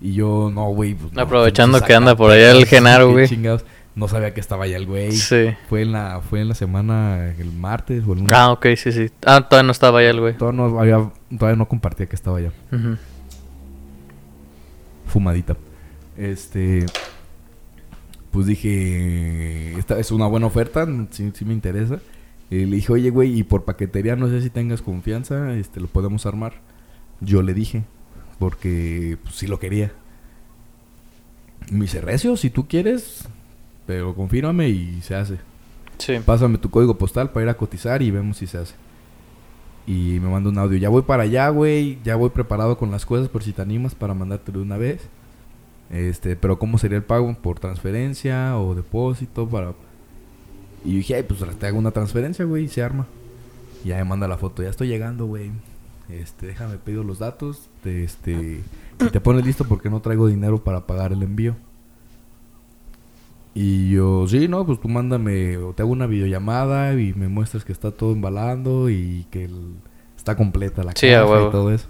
[0.00, 0.94] Y yo, no, güey.
[0.94, 3.26] Pues, no, Aprovechando que anda por allá el Genaro, güey.
[3.28, 3.64] chingados.
[3.96, 5.12] No sabía que estaba allá el güey.
[5.12, 5.54] Sí.
[5.68, 8.34] Fue en la, fue en la semana, el martes o el lunes.
[8.36, 9.08] Ah, ok, sí, sí.
[9.24, 10.36] Ah, todavía no estaba allá el güey.
[10.36, 12.50] Todavía no, había- todavía no compartía que estaba allá.
[15.06, 15.56] Fumadita.
[16.16, 16.86] Este.
[18.30, 22.00] Pues dije, esta es una buena oferta, sí, sí me interesa.
[22.50, 25.86] Eh, le dije, oye, güey, y por paquetería no sé si tengas confianza, este, lo
[25.86, 26.54] podemos armar.
[27.20, 27.84] Yo le dije,
[28.38, 29.92] porque pues, sí lo quería.
[31.70, 33.28] Me dice, recio, si tú quieres,
[33.86, 35.38] pero confírmame y se hace.
[35.98, 36.14] Sí.
[36.24, 38.74] Pásame tu código postal para ir a cotizar y vemos si se hace.
[39.86, 40.76] Y me manda un audio.
[40.76, 41.98] Ya voy para allá, güey.
[42.04, 45.08] Ya voy preparado con las cosas por si te animas para mandártelo de una vez.
[45.90, 47.34] Este, pero ¿cómo sería el pago?
[47.40, 49.48] ¿Por transferencia o depósito?
[49.48, 49.72] para
[50.84, 53.06] Y dije, ay, pues te hago una transferencia, güey, y se arma.
[53.84, 54.62] Y ya me manda la foto.
[54.62, 55.50] Ya estoy llegando, güey.
[56.08, 57.68] Este, déjame pido los datos.
[57.82, 58.62] Te, este,
[59.00, 61.54] y te pones listo porque no traigo dinero para pagar el envío.
[63.54, 67.64] Y yo, sí, no, pues tú mándame, o te hago una videollamada y me muestras
[67.64, 69.74] que está todo embalando y que el-
[70.16, 71.48] está completa la Sí, a caja huevo.
[71.48, 71.86] y todo eso.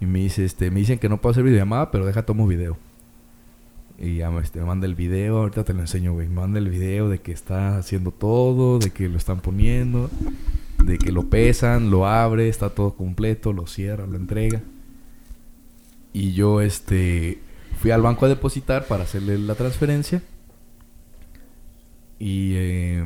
[0.00, 2.76] Y me dice, este, me dicen que no puedo hacer videollamada, pero deja tomo video.
[3.98, 6.28] Y ya me, este, manda el video, ahorita te lo enseño, güey.
[6.28, 10.08] Me manda el video de que está haciendo todo, de que lo están poniendo,
[10.84, 14.62] de que lo pesan, lo abre, está todo completo, lo cierra, lo entrega.
[16.12, 17.38] Y yo, este,
[17.80, 20.22] fui al banco a depositar para hacerle la transferencia.
[22.20, 23.04] Y eh,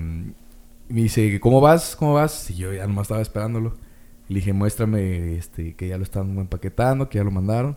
[0.89, 1.97] me dice, ¿cómo vas?
[1.97, 2.51] ¿Cómo vas?
[2.51, 3.75] Y yo ya nomás estaba esperándolo.
[4.29, 7.77] Le dije, muéstrame este, que ya lo están empaquetando, que ya lo mandaron.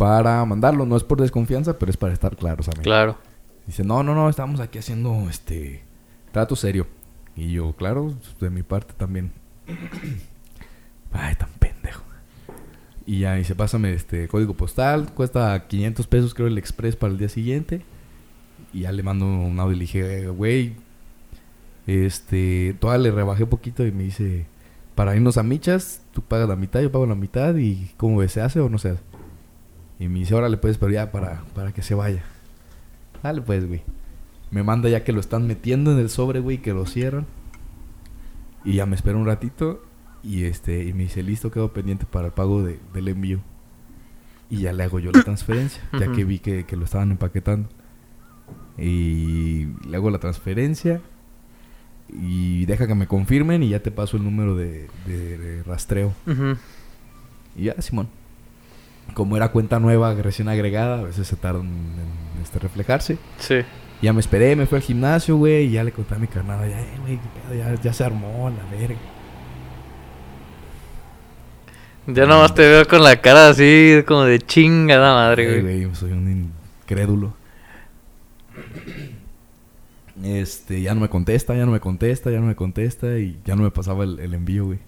[0.00, 2.84] Para mandarlo, no es por desconfianza, pero es para estar claros, amigo.
[2.84, 3.18] Claro.
[3.66, 5.82] Dice, no, no, no, estamos aquí haciendo este
[6.32, 6.86] trato serio.
[7.36, 9.30] Y yo, claro, de mi parte también.
[11.12, 12.02] Ay, tan pendejo.
[13.04, 17.18] Y ya dice, pásame este código postal, cuesta 500 pesos creo el express para el
[17.18, 17.82] día siguiente.
[18.72, 20.76] Y ya le mando un audio y le dije, güey,
[21.86, 24.46] este, todavía le rebajé poquito y me dice,
[24.94, 28.32] para irnos a michas, tú pagas la mitad, yo pago la mitad y ¿cómo ves?
[28.32, 29.09] ¿Se hace o no se hace?
[30.00, 32.24] Y me dice, órale pues, pero ya para, para que se vaya.
[33.22, 33.82] Dale pues, güey.
[34.50, 37.26] Me manda ya que lo están metiendo en el sobre, güey, que lo cierran.
[38.64, 39.84] Y ya me espera un ratito
[40.24, 43.40] y este y me dice, listo, quedo pendiente para el pago de, del envío.
[44.48, 47.68] Y ya le hago yo la transferencia, ya que vi que, que lo estaban empaquetando.
[48.76, 51.00] Y le hago la transferencia
[52.08, 56.12] y deja que me confirmen y ya te paso el número de, de- de rastreo.
[57.56, 58.08] Y ya, Simón.
[59.14, 63.18] Como era cuenta nueva, recién agregada, a veces se tardan en este, reflejarse.
[63.38, 63.56] Sí.
[64.02, 66.66] Ya me esperé, me fui al gimnasio, güey, y ya le conté a mi carnada,
[66.66, 67.18] ya, güey,
[67.56, 68.96] ya, ya se armó, la verga.
[72.06, 75.82] Ya nomás te veo con la cara así como de chingada madre, güey.
[75.82, 77.34] güey, soy un incrédulo.
[80.22, 83.54] Este, ya no me contesta, ya no me contesta, ya no me contesta y ya
[83.54, 84.78] no me pasaba el, el envío, güey.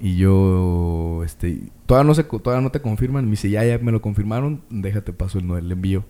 [0.00, 3.24] Y yo, este, todavía no, se, todavía no te confirman.
[3.24, 6.04] Me dice, ya, ya me lo confirmaron, déjate paso el, envío.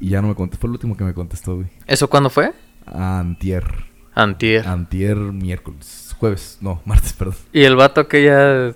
[0.00, 1.68] Y ya no me contestó, fue el último que me contestó, güey.
[1.86, 2.52] ¿Eso cuándo fue?
[2.86, 3.64] Antier.
[4.14, 4.66] Antier.
[4.66, 6.14] Antier, miércoles.
[6.18, 7.36] Jueves, no, martes, perdón.
[7.52, 8.74] Y el vato que ya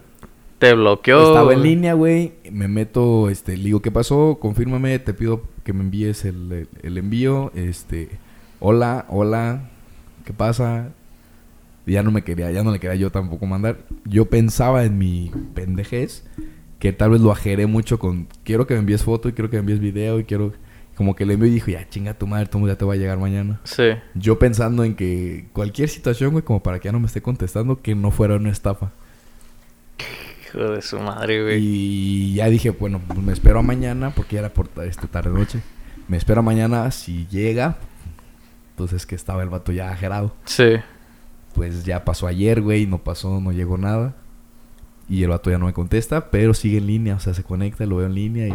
[0.58, 1.28] te bloqueó.
[1.28, 2.32] Estaba en línea, güey.
[2.50, 4.38] Me meto, este, le digo, ¿qué pasó?
[4.40, 7.52] Confírmame, te pido que me envíes el, el- el envío.
[7.54, 8.10] Este,
[8.60, 9.68] hola, hola,
[10.24, 10.92] ¿qué pasa?
[11.90, 13.78] Ya no me quería, ya no le quería yo tampoco mandar.
[14.04, 16.24] Yo pensaba en mi pendejez
[16.78, 19.56] que tal vez lo ajeré mucho con, quiero que me envíes foto y quiero que
[19.56, 20.52] me envíes video y quiero,
[20.94, 22.96] como que le envío y dijo, ya chinga tu madre, todo ya te va a
[22.96, 23.60] llegar mañana.
[23.64, 23.90] Sí.
[24.14, 27.82] Yo pensando en que cualquier situación, güey, como para que ya no me esté contestando,
[27.82, 28.92] que no fuera una estafa.
[30.46, 31.58] Hijo de su madre, güey.
[31.60, 35.30] Y ya dije, bueno, pues me espero a mañana, porque ya era por este, tarde
[35.30, 35.60] noche.
[36.08, 37.76] Me espero a mañana, si llega,
[38.70, 40.34] entonces que estaba el vato ya ajerado.
[40.46, 40.76] Sí.
[41.54, 44.16] Pues ya pasó ayer, güey, no pasó, no llegó nada.
[45.08, 47.84] Y el vato ya no me contesta, pero sigue en línea, o sea, se conecta,
[47.86, 48.54] lo veo en línea y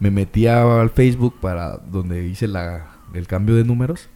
[0.00, 4.08] me metí a- al Facebook para donde hice la, el cambio de números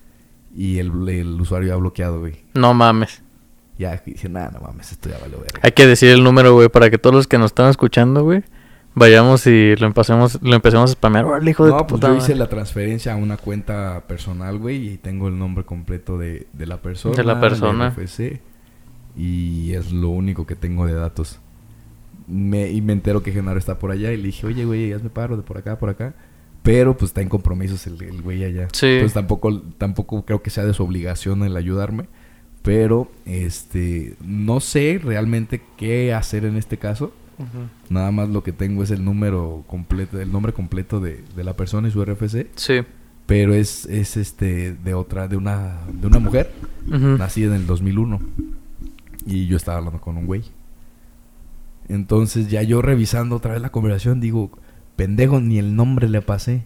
[0.57, 2.45] y el, el usuario ya bloqueado, güey.
[2.55, 3.23] No mames.
[3.79, 5.61] Ya dije, nada, no mames, esto ya vale verga.
[5.63, 8.43] Hay que decir el número, güey, para que todos los que nos están escuchando, güey,
[8.95, 11.25] vayamos y lo empecemos, lo empecemos a spamear.
[11.25, 14.95] Órale, hijo de No, pues puta yo hice la transferencia a una cuenta personal, güey,
[14.95, 17.17] y tengo el nombre completo de, de la persona.
[17.17, 17.91] De la persona.
[17.91, 18.41] RFC,
[19.17, 21.41] y es lo único que tengo de datos.
[22.27, 25.11] Me, y me entero que Genaro está por allá y le dije, oye, güey, hazme
[25.11, 26.15] paro de por acá, por acá.
[26.63, 28.69] Pero pues está en compromisos el, el güey allá.
[28.73, 28.87] Sí.
[28.87, 32.07] Entonces tampoco, tampoco creo que sea de su obligación el ayudarme.
[32.63, 37.13] Pero, este, no sé realmente qué hacer en este caso.
[37.89, 41.55] Nada más lo que tengo es el número completo, el nombre completo de, de la
[41.55, 42.49] persona y su RFC.
[42.57, 42.81] Sí.
[43.27, 46.53] Pero es, es este de otra, de una, de una mujer,
[46.87, 48.21] nacida en el 2001.
[49.27, 50.43] Y yo estaba hablando con un güey.
[51.89, 54.51] Entonces ya yo revisando otra vez la conversación, digo,
[54.97, 56.65] pendejo, ni el nombre le pasé.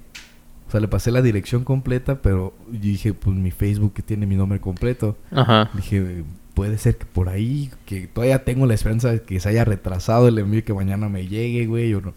[0.66, 4.26] O sea, le pasé la dirección completa, pero yo dije, pues mi Facebook que tiene
[4.26, 5.16] mi nombre completo.
[5.30, 5.70] Ajá.
[5.74, 6.24] Dije,
[6.54, 10.28] puede ser que por ahí, que todavía tengo la esperanza de que se haya retrasado
[10.28, 12.14] el envío y que mañana me llegue, güey, o no.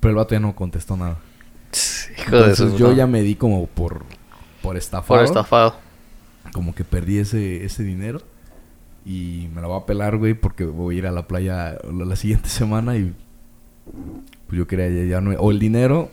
[0.00, 1.18] Pero el vato ya no contestó nada.
[2.18, 4.04] Hijo de su Entonces yo ya me di como por,
[4.62, 5.18] por estafado.
[5.18, 5.76] Por estafado.
[6.52, 8.20] Como que perdí ese, ese dinero.
[9.04, 12.16] Y me la voy a pelar, güey, porque voy a ir a la playa la,
[12.16, 13.14] siguiente semana y
[14.48, 15.30] pues yo quería ya, ya no...
[15.38, 16.10] O el dinero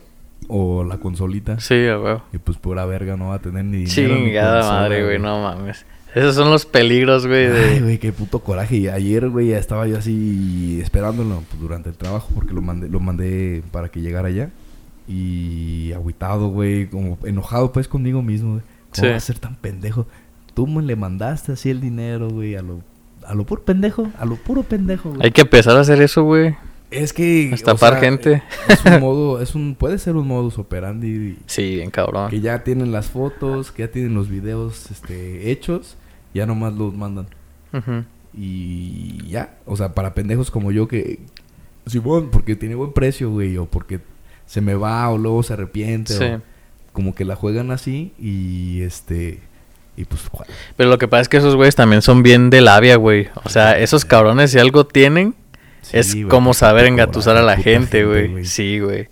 [0.48, 1.58] o la consolita.
[1.58, 2.22] Sí, huevo.
[2.32, 5.18] Y pues pura verga no va a tener ni dinero ni Chingada consola, madre, güey,
[5.18, 5.84] no mames.
[6.14, 7.80] Esos son los peligros, güey, Ay, de...
[7.80, 8.76] güey, qué puto coraje.
[8.76, 12.88] Y ayer, güey, ya estaba yo así esperándolo pues, durante el trabajo porque lo mandé,
[12.88, 14.50] lo mandé para que llegara allá.
[15.06, 18.62] Y agüitado, güey, como enojado pues conmigo mismo, güey.
[18.94, 19.10] ¿Cómo Sí.
[19.10, 20.06] va a ser tan pendejo?
[20.54, 22.80] Tú me le mandaste así el dinero, güey, a lo,
[23.26, 25.20] a lo puro pendejo, a lo puro pendejo, güey.
[25.24, 26.54] Hay que empezar a hacer eso, güey.
[26.90, 27.48] Es que...
[27.50, 28.42] o Estafar sea, gente.
[28.68, 32.30] Es un modo, es un, puede ser un modus operandi Sí, bien cabrón.
[32.30, 35.96] que ya tienen las fotos, que ya tienen los videos este, hechos,
[36.34, 37.26] ya nomás los mandan.
[38.36, 41.20] Y ya, o sea, para pendejos como yo que...
[41.86, 44.00] Simón, porque tiene buen precio, güey, o porque
[44.46, 46.14] se me va o luego se arrepiente.
[46.14, 46.24] Sí.
[46.24, 46.40] o
[46.94, 49.40] como que la juegan así y este...
[49.96, 50.22] Y pues...
[50.30, 50.48] ¿cuál?
[50.76, 53.28] Pero lo que pasa es que esos güeyes también son bien de labia, güey.
[53.44, 55.34] O sea, esos cabrones si algo tienen,
[55.82, 58.44] Sí, es como porque saber engatusar a la gente, güey.
[58.44, 59.08] Sí, güey.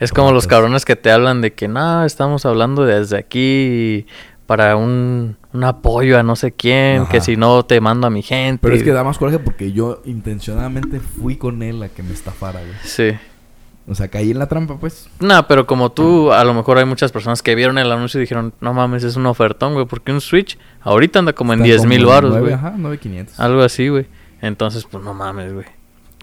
[0.00, 4.06] Es como los cabrones que te hablan de que, no, estamos hablando desde aquí
[4.50, 8.20] para un, un apoyo a no sé quién, que si no te mando a mi
[8.20, 8.58] gente.
[8.60, 12.12] Pero es que da más coraje porque yo intencionadamente fui con él a que me
[12.12, 12.72] estafara, güey.
[12.82, 13.12] Sí.
[13.86, 15.08] O sea, caí en la trampa, pues.
[15.20, 18.22] No, pero como tú, a lo mejor hay muchas personas que vieron el anuncio y
[18.22, 21.84] dijeron, no mames, es un ofertón, güey, porque un Switch ahorita anda como en Está
[21.84, 22.52] 10 mil baros, güey.
[22.52, 23.38] Ajá, 9500.
[23.38, 24.06] Algo así, güey.
[24.42, 25.66] Entonces, pues no mames, güey.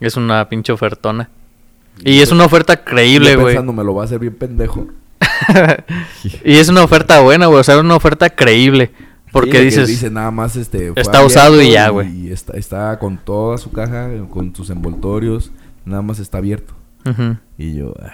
[0.00, 1.30] Es una pinche ofertona.
[2.04, 3.54] Y es una oferta creíble, güey.
[3.54, 4.86] pensando, me lo va a hacer bien pendejo.
[6.44, 7.60] y es una oferta buena, güey.
[7.60, 8.90] O sea, una oferta creíble.
[9.32, 10.92] Porque Sí, dices, Dice nada más este.
[10.96, 12.08] Está usado y ya, güey.
[12.28, 15.52] Y está, está con toda su caja, con sus envoltorios.
[15.84, 16.74] Nada más está abierto.
[17.56, 18.10] Y yo, ay,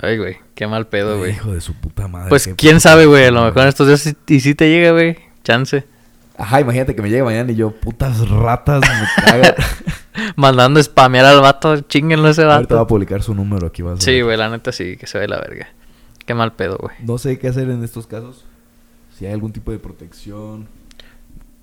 [0.00, 1.32] ay, güey, qué mal pedo, güey.
[1.32, 2.30] hijo de su puta madre.
[2.30, 3.26] Pues quién puta sabe, güey.
[3.26, 5.16] A lo mejor en estos días y si te llega, güey.
[5.44, 5.84] Chance.
[6.38, 9.54] Ajá, imagínate que me llegue mañana y yo, putas ratas, me cagan.
[10.36, 12.86] Mandando spamear al vato, chinguenlo ese Ahorita va a vato.
[12.86, 15.38] publicar su número aquí, vas a Sí, güey, la neta sí, que se ve la
[15.38, 15.68] verga.
[16.30, 16.94] Qué mal pedo, güey.
[17.04, 18.44] No sé qué hacer en estos casos.
[19.18, 20.68] Si hay algún tipo de protección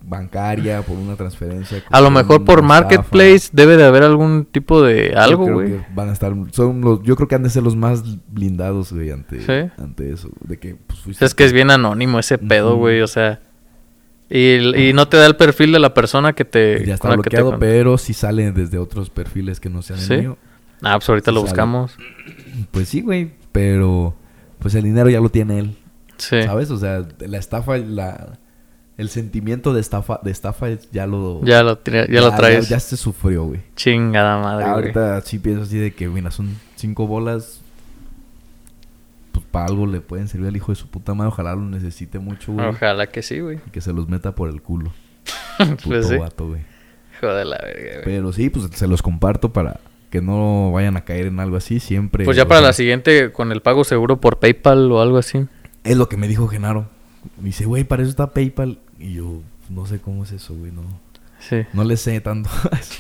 [0.06, 1.82] bancaria por una transferencia.
[1.90, 2.68] A lo mejor por estafa.
[2.82, 5.80] Marketplace debe de haber algún tipo de algo, güey.
[5.96, 9.10] Van a estar, son los, yo creo que han de ser los más blindados, güey,
[9.12, 9.72] ante, Sí.
[9.82, 10.30] ante eso.
[10.42, 13.40] De que, pues, fuiste Es que es bien anónimo ese pedo, güey, o sea.
[14.30, 16.86] Y, y no te da el perfil de la persona que te.
[16.86, 20.14] Ya está te bloqueado, pero si salen desde otros perfiles que no sean ¿Sí?
[20.14, 20.38] el mío.
[20.82, 21.50] Ah, pues ahorita Sí lo sale.
[21.52, 21.98] buscamos.
[22.72, 24.14] Pues sí, güey, pero
[24.60, 25.78] pues el dinero ya lo tiene él,
[26.18, 26.42] Sí.
[26.44, 26.72] ¿sabes?
[26.72, 28.40] O sea, la estafa, la,
[28.98, 31.44] el sentimiento de estafa, de estafa es- ya lo...
[31.44, 32.70] Ya lo, ya lo traes.
[32.70, 33.62] Ya, ya se sufrió, güey.
[33.76, 34.74] Chingada madre, güey.
[34.76, 37.62] Ahorita sí pienso así de que, mira, son cinco bolas.
[39.32, 41.30] Pues para algo le pueden servir al hijo de su puta madre.
[41.30, 42.66] Ojalá lo necesite mucho, güey.
[42.66, 43.60] Ojalá que sí, güey.
[43.68, 44.92] Y que se los meta por el culo.
[45.60, 46.18] Puto pues sí.
[46.18, 46.62] vato, güey.
[47.22, 48.04] Joder la verga, güey.
[48.06, 51.80] Pero sí, pues se los comparto para que no vayan a caer en algo así.
[51.80, 52.26] Siempre.
[52.26, 55.46] Pues ya para sea, la siguiente, con el pago seguro por PayPal o algo así.
[55.84, 56.88] Es lo que me dijo Genaro.
[57.38, 58.80] Me dice, güey, para eso está PayPal.
[59.00, 60.72] Y yo, no sé cómo es eso, güey.
[60.72, 60.82] No,
[61.40, 61.58] Sí.
[61.74, 62.50] no le sé tanto.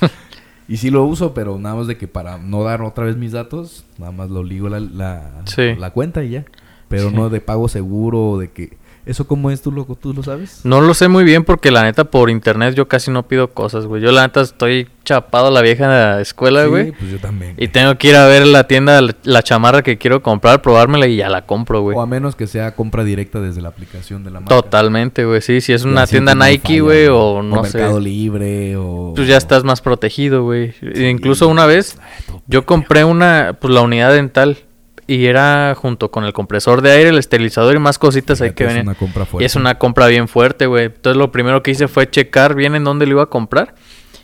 [0.67, 3.31] y sí lo uso, pero nada más de que para no dar otra vez mis
[3.31, 5.75] datos, nada más lo ligo la, la, Sí.
[5.77, 6.45] la cuenta y ya.
[6.89, 7.15] Pero Sí.
[7.15, 8.77] no de pago seguro o de que...
[9.07, 9.61] ¿Eso cómo es?
[9.61, 10.61] ¿Tú lo, tú lo sabes?
[10.65, 13.85] No lo sé muy bien porque la neta por internet yo casi no pido cosas,
[13.85, 14.01] güey.
[14.01, 16.91] Yo la neta estoy chapado a la vieja escuela, Sí, güey.
[16.91, 17.55] pues yo también.
[17.57, 21.15] Y tengo que ir a ver la tienda, la- chamarra que quiero comprar, probármela y
[21.15, 21.95] ya la compro, güey.
[21.97, 24.53] O a menos que sea compra directa desde la aplicación de la marca.
[24.53, 25.41] Totalmente, güey.
[25.41, 27.77] Sí, si es una tienda no Nike, falla, güey, o no sé.
[27.77, 29.13] Mercado Libre o...
[29.15, 30.73] Pues ya estás más protegido, güey.
[30.73, 31.05] Sí.
[31.05, 34.57] Incluso una vez Ay, yo compré una, pues la unidad dental
[35.07, 38.63] y era junto con el compresor de aire, el esterilizador y más cositas ahí que
[38.65, 38.87] es venían.
[38.87, 39.45] una compra Y fuerte.
[39.45, 40.85] es una compra bien fuerte, güey.
[40.85, 43.73] Entonces lo primero que hice fue checar bien en dónde lo iba a comprar.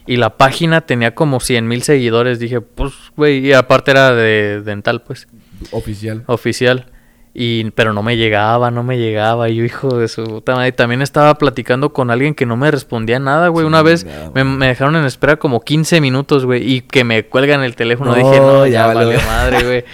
[0.05, 2.37] Y la página tenía como 100 mil seguidores.
[2.37, 5.27] Dije, pues, güey, y aparte era de dental, pues,
[5.71, 6.23] Oficial.
[6.25, 6.87] oficial.
[7.33, 9.47] Y, pero no me llegaba, no me llegaba.
[9.49, 10.73] Y yo, hijo de su puta madre.
[10.73, 13.65] También estaba platicando con alguien que no me respondía nada, güey.
[13.65, 16.69] Una vez me, dejaron en espera como 15 minutos, güey.
[16.69, 18.11] Y que me cuelgan el teléfono.
[18.11, 19.85] No, Dije, no, ya ya, valió madre, güey.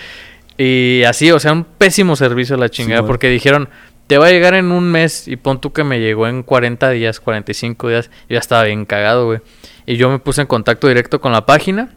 [0.61, 3.01] Y así, o sea, un pésimo servicio a la chingada.
[3.01, 3.69] Sí, porque dijeron,
[4.07, 5.27] te va a llegar en un mes.
[5.29, 8.09] Y pon tú que me llegó en 40 días, 45 días.
[8.27, 9.39] Yo ya estaba bien cagado, güey.
[9.85, 11.89] Y yo me puse en contacto directo con la página.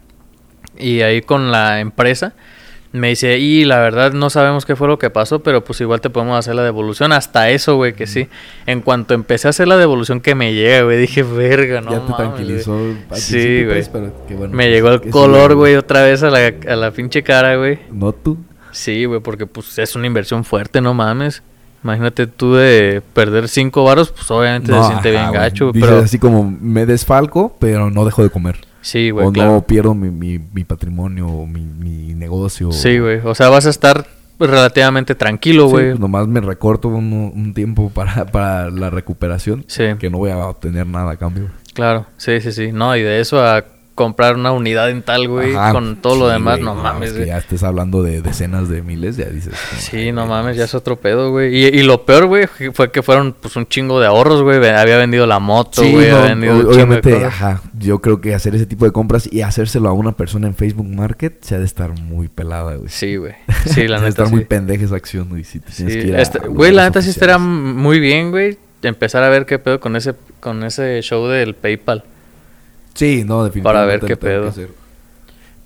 [0.77, 2.33] Y ahí con la empresa.
[2.93, 5.99] Me dice, y la verdad no sabemos qué fue lo que pasó, pero pues igual
[5.99, 7.11] te podemos hacer la devolución.
[7.11, 8.27] Hasta eso, güey, que sí.
[8.67, 11.97] En cuanto empecé a hacer la devolución que me llega, güey, dije, verga, no ya
[11.97, 12.77] te mames, tranquilizó.
[12.77, 12.97] güey".
[13.09, 13.83] al Sí, güey.
[13.83, 17.23] pues, bueno Me que- llegó el color, güey, otra vez a la, a la pinche
[17.23, 17.79] cara, güey.
[17.91, 18.37] No tú.
[18.73, 21.41] Sí, güey, porque pues es una inversión fuerte, no mames.
[21.83, 25.89] Imagínate tú de perder cinco varos, pues obviamente No, se siente ajá, bien gacho, Dices
[25.89, 28.57] pero así como me desfalco, pero no dejo de comer.
[28.81, 29.51] sí, güey, o claro.
[29.53, 32.71] no pierdo mi, mi, mi patrimonio, o mi, mi negocio.
[32.71, 34.05] Sí, güey, o sea, vas a estar
[34.39, 35.85] relativamente tranquilo, Sí, güey.
[35.89, 39.65] pues nomás me recorto un, un tiempo para, para la recuperación.
[39.67, 41.49] Sí, Que no voy a obtener nada a cambio.
[41.73, 42.71] claro, sí, sí, sí.
[42.71, 43.63] No, y de eso a
[43.95, 47.27] comprar una unidad en tal, güey, Ajá, con todo lo demás, güey, no mames, güey.
[47.27, 49.53] ya estés hablando de decenas de miles, ya dices.
[49.77, 51.55] Sí, no mames, ya es otro pedo, güey.
[51.55, 54.57] Y, y lo peor, güey, fue que fueron pues un chingo de ahorros, güey.
[54.67, 58.55] Había vendido la moto, Sí, güey, no, había vendido obviamente, ajá, yo creo que hacer
[58.55, 61.65] ese tipo de compras y hacérselo a una persona en Facebook Market se ha de
[61.65, 62.89] estar muy pelada, güey.
[62.89, 63.33] Sí, güey.
[63.65, 64.33] Sí, la Se ha de neta, estar sí.
[64.33, 65.43] muy pendeja esa acción, güey.
[65.43, 68.57] Si te Sí, tienes que ir este- güey, la neta sí estaría muy bien, güey,
[68.81, 72.03] empezar a ver qué pedo con ese con ese show del PayPal.
[72.93, 73.63] Sí, no, definitivamente.
[73.63, 74.53] Para ver qué pedo.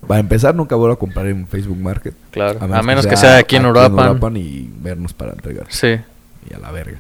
[0.08, 2.14] Para empezar, nunca vuelvo a comprar en Facebook Market.
[2.32, 4.38] Claro, a menos, que, sea aquí en Uruapan.
[4.38, 5.66] y vernos para entregar.
[5.70, 5.98] Sí.
[6.50, 6.98] Y a la verga.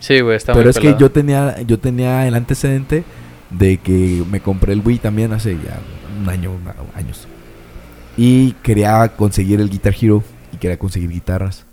[0.00, 3.04] Sí, güey, está Pero muy es que yo tenía, yo tenía el antecedente
[3.50, 5.78] de que me compré el Wii también hace ya
[6.20, 7.26] un año, una- años.
[8.16, 11.64] Y quería conseguir el Guitar Hero y quería conseguir guitarras.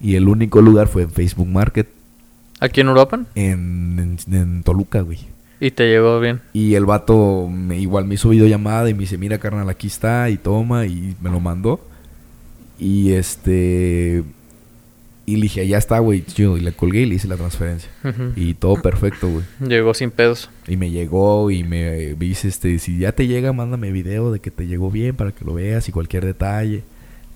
[0.00, 1.88] Y el único lugar fue en Facebook Market
[2.60, 3.26] ¿Aquí en Uruapan?
[3.34, 5.18] en, en, en Toluca, güey.
[5.60, 6.40] Y te llegó bien.
[6.52, 10.28] Y el vato me, igual me hizo videollamada y me dice, mira carnal, aquí está
[10.30, 11.80] y toma y me lo mandó.
[12.78, 14.24] Y este...
[15.26, 16.22] Y le dije, ya está, güey.
[16.36, 17.90] Y le colgué y le hice la transferencia.
[18.36, 19.44] Y todo perfecto, güey.
[19.66, 20.50] Llegó sin pedos.
[20.68, 24.50] Y me llegó y me dice, este, si ya te llega, mándame video de que
[24.50, 26.82] te llegó bien para que lo veas y cualquier detalle.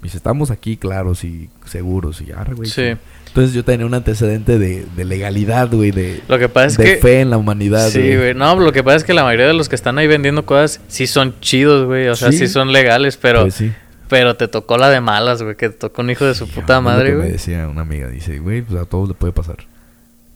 [0.03, 2.21] Dice, estamos aquí, claro, sí, seguros.
[2.21, 2.69] Y ya, güey.
[2.71, 2.93] Sí.
[3.27, 6.85] Entonces yo tenía un antecedente de, de legalidad, güey, de, Lo que pasa es de
[6.85, 8.33] que fe en la humanidad, Sí, güey.
[8.35, 10.81] No, lo que pasa es que la mayoría de los que están ahí vendiendo cosas
[10.89, 12.09] sí son chidos, güey.
[12.09, 12.49] O sea, sí, Sí.
[12.49, 13.73] son legales, pero Pues sí.
[14.09, 16.53] pero te tocó la de malas, güey, que te tocó un hijo de su Sí,
[16.53, 17.33] puta lo madre, que Me güey.
[17.33, 19.57] decía una amiga, dice, güey, pues a todos le puede pasar.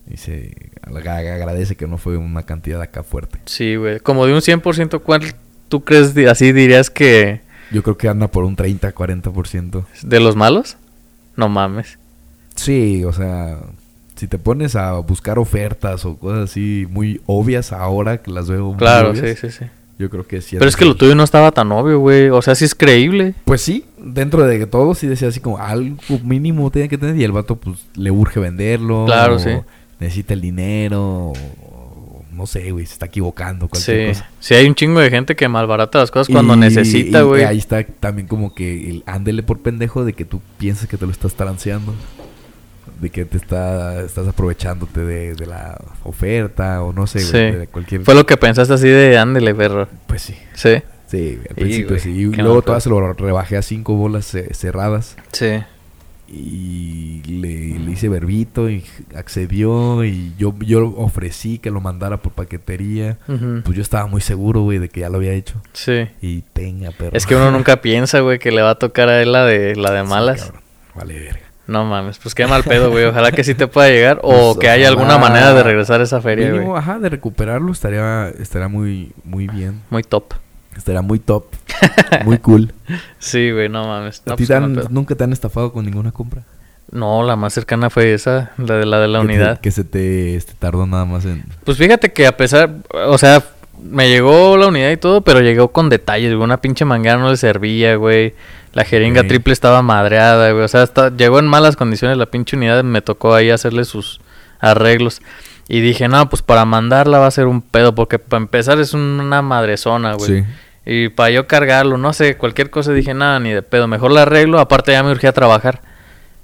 [0.06, 3.38] Dice, ag- agradece que no fue una cantidad acá fuerte.
[3.46, 4.00] Sí, güey.
[4.00, 5.22] Como de un 100%, ¿cuál
[5.68, 7.40] tú crees así dirías que
[7.72, 9.84] Yo creo que anda por un 30, 40%.
[10.02, 10.76] de los malos?
[11.36, 11.98] No mames.
[12.54, 13.58] Sí, o sea,
[14.16, 18.66] si te pones a buscar ofertas o cosas así muy obvias ahora que las veo
[18.68, 19.64] muy Claro, sí, obvias, sí, sí.
[19.98, 20.56] yo creo que sí.
[20.58, 22.28] Pero es que lo tuyo no estaba tan obvio, güey.
[22.28, 23.34] O sea, sí es creíble.
[23.44, 27.24] Pues sí, dentro de todo sí decía así como algo mínimo tenía que tener y
[27.24, 29.06] el vato pues le urge venderlo.
[29.06, 29.50] Claro, o sí.
[29.98, 31.32] Necesita el dinero o
[32.42, 34.18] no sé, güey, se está equivocando, cualquier Sí.
[34.20, 34.30] cosa.
[34.40, 37.44] Sí, hay un chingo de gente que malbarata las cosas cuando Y- necesita, y güey.
[37.44, 41.06] ahí está también como que el ándele por pendejo de que tú piensas que te
[41.06, 41.94] lo estás transeando.
[43.00, 47.30] De que te está, estás aprovechándote de, de la oferta o no sé, Sí.
[47.30, 48.02] güey, de cualquier...
[48.02, 49.88] Fue lo que pensaste así de ándele, perro.
[50.08, 50.82] Pues sí, Sí.
[51.06, 52.10] sí, al principio sí.
[52.10, 55.16] Y luego todas se lo rebajé a cinco bolas cerradas.
[55.32, 55.62] Sí.
[56.28, 62.32] Y le, le hice verbito y accedió y yo, yo ofrecí que lo mandara por
[62.32, 63.18] paquetería.
[63.64, 65.60] Pues yo estaba muy seguro, güey, de que ya lo había hecho.
[65.72, 66.08] Sí.
[66.22, 67.16] Y tenga, perro.
[67.16, 69.76] Es que uno nunca piensa, güey, que le va a tocar a él la de,
[69.76, 70.42] la de Sí, malas.
[70.44, 70.62] cabrón.
[70.94, 71.40] Vale, verga.
[71.66, 73.04] no mames, pues qué mal pedo, güey.
[73.04, 76.04] Ojalá que sí te pueda llegar o Pues, que haya alguna manera de regresar a
[76.04, 76.78] esa feria, Mínimo, güey.
[76.78, 79.80] ajá, de recuperarlo estaría, estaría muy, muy bien.
[79.90, 80.32] Muy top.
[80.76, 81.44] Estaría muy top.
[82.24, 82.72] muy cool.
[83.18, 84.22] Sí, güey, no mames.
[84.26, 86.42] ¿A No, ti pues, nunca te han estafado con ninguna compra?
[86.90, 89.60] No, la más cercana fue esa, la de la de la Que te- unidad.
[89.60, 91.44] que se te, te tardó nada más en...
[91.64, 92.70] Pues fíjate que a pesar,
[93.06, 93.42] o sea,
[93.82, 96.44] me llegó la unidad y todo, pero llegó con detalles, güey.
[96.44, 98.34] Una pinche manguera no le servía, güey.
[98.74, 100.64] La jeringa triple estaba madreada, güey.
[100.64, 102.84] O sea, hasta llegó en malas condiciones la pinche unidad.
[102.84, 104.20] Me tocó ahí hacerle sus
[104.60, 105.20] arreglos.
[105.74, 108.92] Y dije, no, pues para mandarla va a ser un pedo, porque para empezar es
[108.92, 110.42] una madrezona, güey.
[110.42, 110.46] Sí.
[110.84, 113.88] Y para yo cargarlo, no sé, cualquier cosa dije, nada, ni de pedo.
[113.88, 114.58] Mejor la arreglo.
[114.60, 115.80] Aparte ya me urgía trabajar.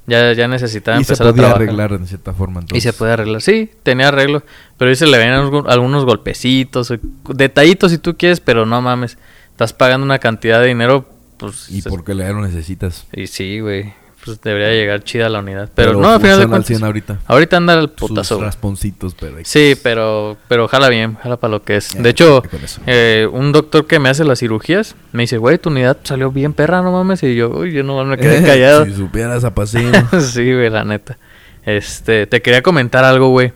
[0.07, 1.61] Ya, ya necesitaba Y se empezar a podía trabajar.
[1.61, 2.83] arreglar de cierta forma Y entonces.
[2.83, 3.41] se puede arreglar.
[3.43, 4.41] Sí, tenía arreglo.
[4.79, 8.81] Pero ahí se le ven algu- algunos golpecitos, eh, detallitos si tú quieres, pero no
[8.81, 9.19] mames.
[9.51, 11.69] Estás pagando una cantidad de dinero, pues...
[11.69, 13.05] ¿Y es- por qué le lo necesitas?
[13.13, 13.93] y sí, güey.
[14.25, 15.69] Pues debería llegar chida la unidad.
[15.73, 16.67] Pero, no, al final de al cuentas...
[16.67, 17.19] 100 ahorita.
[17.25, 18.35] Ahorita anda el Sus putazo.
[18.35, 18.45] güey.
[18.45, 19.37] rasponcitos, pero...
[19.43, 21.91] Sí, pero, pero jala bien, jala para lo que es.
[21.93, 22.43] Ya, De hecho,
[22.85, 26.53] eh, un doctor que me hace las cirugías me dice, güey, tu unidad salió bien
[26.53, 27.23] perra, no mames.
[27.23, 28.85] Y yo, uy, yo no me quedé callado.
[28.85, 29.53] si supieras a
[30.21, 31.17] sí, güey, la neta.
[31.65, 33.53] Este, te quería comentar algo, güey.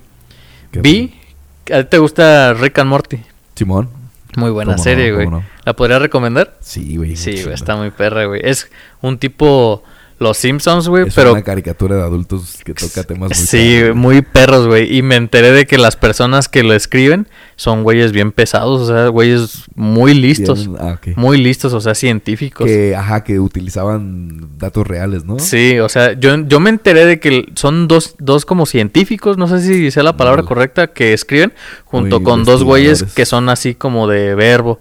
[0.72, 1.20] ¿Qué Vi,
[1.72, 3.20] a ti te gusta Rick and Morty.
[3.56, 3.90] Simón.
[4.36, 5.28] Muy buena serie, güey.
[5.66, 6.58] ¿La podrías recomendar?
[6.60, 7.16] Sí, güey.
[7.16, 8.42] Sí, güey, está muy perra, güey.
[8.44, 8.70] Es
[9.02, 9.84] un tipo
[10.24, 13.96] Los Simpsons, güey, Es pero una caricatura de adultos que toca temas muy sí, caros,
[13.96, 14.98] muy perros, güey.
[14.98, 18.88] Y me enteré de que las personas que lo escriben son güeyes bien pesados, o
[18.88, 20.70] sea, güeyes muy listos.
[20.80, 20.98] Ah.
[21.16, 22.66] Muy listos, o sea, científicos.
[22.66, 25.38] Que, ajá, que utilizaban datos reales, ¿no?
[25.40, 29.48] Sí, o sea, yo, yo me enteré de que son dos, dos como científicos, no
[29.48, 31.54] sé si sea la palabra correcta, que escriben
[31.86, 34.80] junto con dos güeyes que son así como de verbo,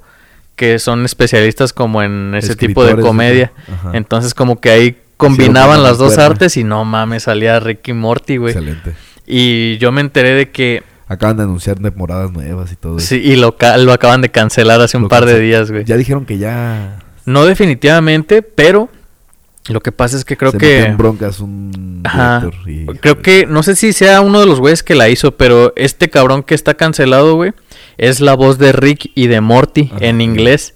[0.57, 3.53] que son especialistas como en ese tipo de comedia.
[3.93, 4.97] Entonces como que ahí
[5.29, 8.53] combinaban las dos artes y no mames, salía Ricky Morty, güey.
[8.53, 8.95] Excelente.
[9.27, 13.07] Y yo me enteré de que Acaban de anunciar temporadas nuevas y todo eso.
[13.07, 15.85] Sí, y lo, lo acaban de cancelar hace un Lo par de días, güey.
[15.85, 18.89] Ya dijeron que ya No definitivamente, pero
[19.68, 20.81] lo que pasa es que creo se que...
[20.85, 22.49] en broncas un Ajá.
[22.66, 25.73] y- Creo que, no sé si sea uno de los güeyes que la hizo, pero
[25.77, 27.53] este cabrón que está cancelado, güey,
[27.99, 30.05] es la voz de Rick y de Morty Ajá.
[30.07, 30.75] en inglés.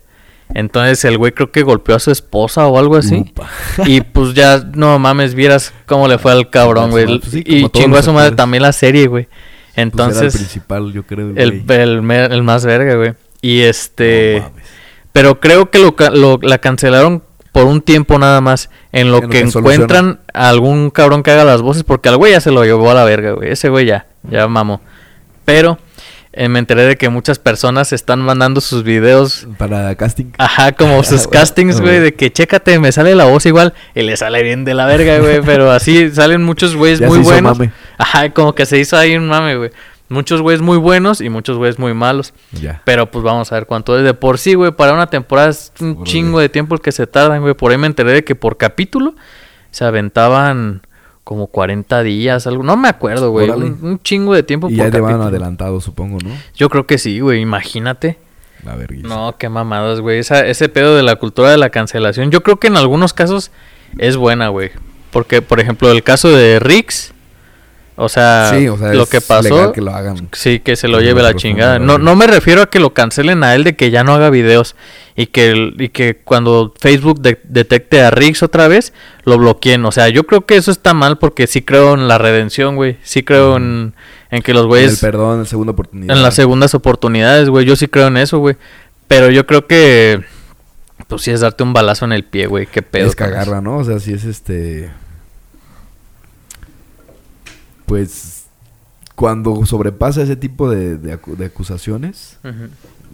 [0.54, 3.16] Entonces el güey creo que golpeó a su esposa o algo así.
[3.16, 3.48] Upa.
[3.84, 7.06] Y pues ya, no mames, vieras cómo le fue al cabrón, güey.
[7.18, 9.24] Pues sí, y chingó a su madre también la serie, güey.
[9.24, 11.32] Pues era el Entonces, principal, yo creo.
[11.36, 13.14] el, el, más verga, güey.
[13.42, 14.36] Y este...
[14.36, 14.64] No mames.
[15.16, 18.68] Pero creo que lo, la cancelaron por un tiempo nada más.
[18.92, 21.84] En lo En que encuentran a algún cabrón que haga las voces.
[21.84, 23.50] Porque al güey ya se lo llevó a la verga, güey.
[23.50, 24.82] Ese güey ya, ya mamó.
[25.46, 25.78] Pero
[26.38, 29.48] eh, me enteré de que muchas personas están mandando sus videos.
[29.58, 30.26] Para casting.
[30.38, 34.02] Ajá, como sus Ah, castings, güey, de que chécate, me sale la voz igual y
[34.02, 37.30] le sale bien de la verga, güey, pero así salen muchos güeyes muy se hizo
[37.30, 37.58] buenos.
[37.58, 37.72] mame.
[37.98, 39.70] Ajá, como que se hizo ahí un mame, güey.
[40.08, 42.32] Muchos güeyes muy buenos y muchos güeyes muy malos.
[42.52, 42.80] Ya.
[42.84, 44.04] Pero pues vamos a ver cuánto es.
[44.04, 46.04] De por sí, güey, para una temporada es un Órale.
[46.04, 47.54] chingo de tiempo el que se tardan, güey.
[47.54, 49.14] Por ahí me enteré de que por capítulo
[49.72, 50.82] se aventaban
[51.26, 52.62] como 40 días, algo.
[52.62, 53.50] No me acuerdo, güey.
[53.50, 55.28] Un, un chingo de tiempo Y por ya te van capítulo.
[55.28, 56.30] adelantado, supongo, ¿no?
[56.54, 57.40] Yo creo que sí, güey.
[57.40, 58.16] Imagínate.
[58.64, 59.08] La vergüenza.
[59.08, 60.20] No, qué mamadas, güey.
[60.20, 62.30] Esa, ese pedo de la cultura de la cancelación.
[62.30, 63.50] Yo creo que en algunos casos
[63.98, 64.70] es buena, güey.
[65.10, 67.12] Porque, por ejemplo, el caso de Rix.
[67.98, 69.42] O sea, sí, o sea, lo que pasó.
[69.48, 70.28] legal que lo hagan.
[70.32, 71.78] Sí, que se lo lleve la chingada.
[71.78, 74.12] la No, no me refiero a que lo cancelen a él de que ya no
[74.14, 74.76] haga videos
[75.16, 78.92] y que, el- y que cuando Facebook de- detecte a Rix otra vez,
[79.24, 79.82] lo bloqueen.
[79.86, 82.98] O sea, yo creo que eso está mal porque sí creo en la redención, güey.
[83.02, 83.94] Sí creo en,
[84.30, 85.00] en que los el güeyes...
[85.00, 86.14] perdón, en segunda oportunidad.
[86.14, 87.64] En las segundas oportunidades, güey.
[87.64, 88.56] Yo sí creo en eso, güey.
[89.08, 90.22] Pero yo creo que...
[91.08, 92.66] Pues sí es darte un balazo en el pie, güey.
[92.66, 93.06] Qué pedo.
[93.06, 93.78] es cagarla, ¿no?
[93.78, 94.90] O sea, si es este.
[97.86, 98.42] Pues.
[99.14, 102.38] Cuando sobrepasa ese tipo de, de acu- de acusaciones,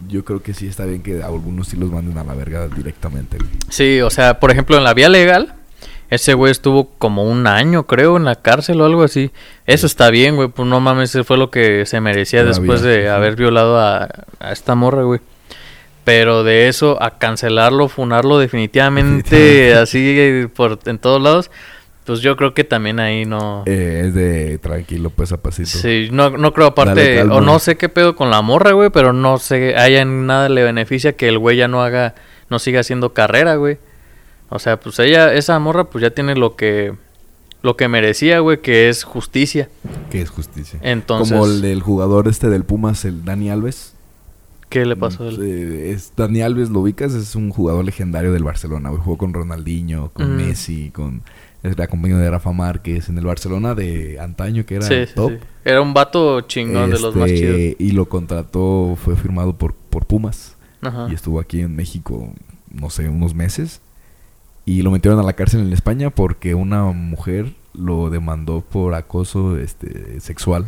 [0.09, 2.67] yo creo que sí está bien que a algunos sí los manden a la verga
[2.67, 3.49] directamente, güey.
[3.69, 5.53] Sí, o sea, por ejemplo, en la vía legal,
[6.09, 9.31] ese güey estuvo como un año, creo, en la cárcel o algo así.
[9.65, 10.49] Eso está bien, güey.
[10.49, 14.09] Pues no mames, eso fue lo que se merecía Todavía, después de haber violado a,
[14.41, 15.21] a esta morra, güey.
[16.03, 19.75] Pero de eso a cancelarlo, funarlo definitivamente, Definitivamente.
[19.75, 21.49] así por en todos lados,
[22.05, 23.63] pues yo creo que también ahí no.
[23.65, 25.69] Eh, es de tranquilo, pues a pasito.
[25.69, 29.13] Sí, no, no creo aparte, o no sé qué pedo con la morra, güey, pero
[29.13, 32.15] no sé, a ella nada le beneficia que el güey ya no haga,
[32.49, 33.77] no siga haciendo carrera, güey.
[34.49, 36.93] O sea, pues ella, esa morra, pues ya tiene lo que,
[37.61, 39.69] lo que merecía, güey, que es justicia.
[40.11, 40.79] Que es justicia.
[40.83, 43.93] Entonces, Como el jugador este del Pumas, el Dani Alves.
[44.69, 45.25] ¿qué le pasó?
[45.25, 45.39] a él?
[45.41, 47.13] Eh, es, Dani Alves, ¿lo ubicas?
[47.13, 48.89] Es un jugador legendario del Barcelona.
[48.89, 49.01] güey.
[49.01, 50.45] Jugó con Ronaldinho, con Ujú.
[50.45, 51.21] Messi, con...
[51.63, 55.31] Era compañero de Rafa Márquez en el Barcelona de antaño, que era Sí, top.
[55.31, 55.37] sí.
[55.63, 57.75] Era un vato chingón de los más Este, chidos.
[57.79, 60.57] Y lo contrató, fue firmado por, por Pumas.
[60.81, 61.07] Ajá.
[61.09, 62.29] Y estuvo aquí en México,
[62.69, 63.79] no sé, unos meses.
[64.65, 69.57] Y lo metieron a la cárcel en España porque una mujer lo demandó por acoso
[69.57, 70.65] este, sexual.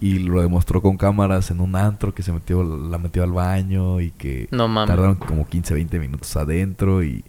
[0.00, 4.00] Y lo demostró con cámaras en un antro que se metió, la metió al baño
[4.00, 7.24] y que No tardaron como 15, 20 minutos adentro y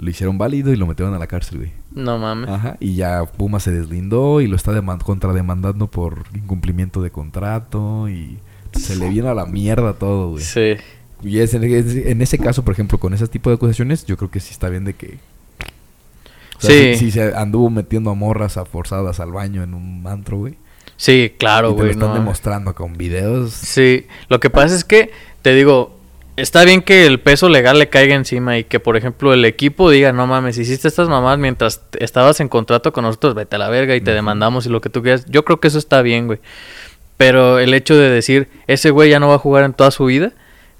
[0.00, 1.72] lo hicieron válido y lo metieron a la cárcel, güey.
[1.92, 2.48] No mames.
[2.50, 8.08] Ajá, y ya Puma se deslindó y lo está deman- contrademandando por incumplimiento de contrato
[8.08, 8.38] y
[8.72, 10.42] se le viene a la mierda todo, güey.
[10.44, 10.74] Sí.
[11.22, 14.16] Y es en, es- en ese caso, por ejemplo, con ese tipo de acusaciones, yo
[14.16, 15.18] creo que sí está bien de que...
[16.56, 16.94] o sea, Sí.
[16.94, 20.54] Si, si se anduvo metiendo a morras a forzadas al baño en un antro, güey.
[20.96, 21.90] Sí, claro, y te lo güey.
[21.92, 22.14] están no.
[22.14, 23.52] demostrando con videos.
[23.52, 25.10] Sí, lo que pasa es que,
[25.42, 25.98] te digo,
[26.40, 29.90] está bien que el peso legal le caiga encima y que, por ejemplo, el equipo
[29.90, 33.68] diga, no mames, hiciste estas mamás mientras estabas en contrato con nosotros, vete a la
[33.68, 35.26] verga y te demandamos y lo que tú quieras.
[35.28, 36.40] Yo creo que eso está bien, güey.
[37.16, 40.06] Pero el hecho de decir, ese güey ya no va a jugar en toda su
[40.06, 40.32] vida,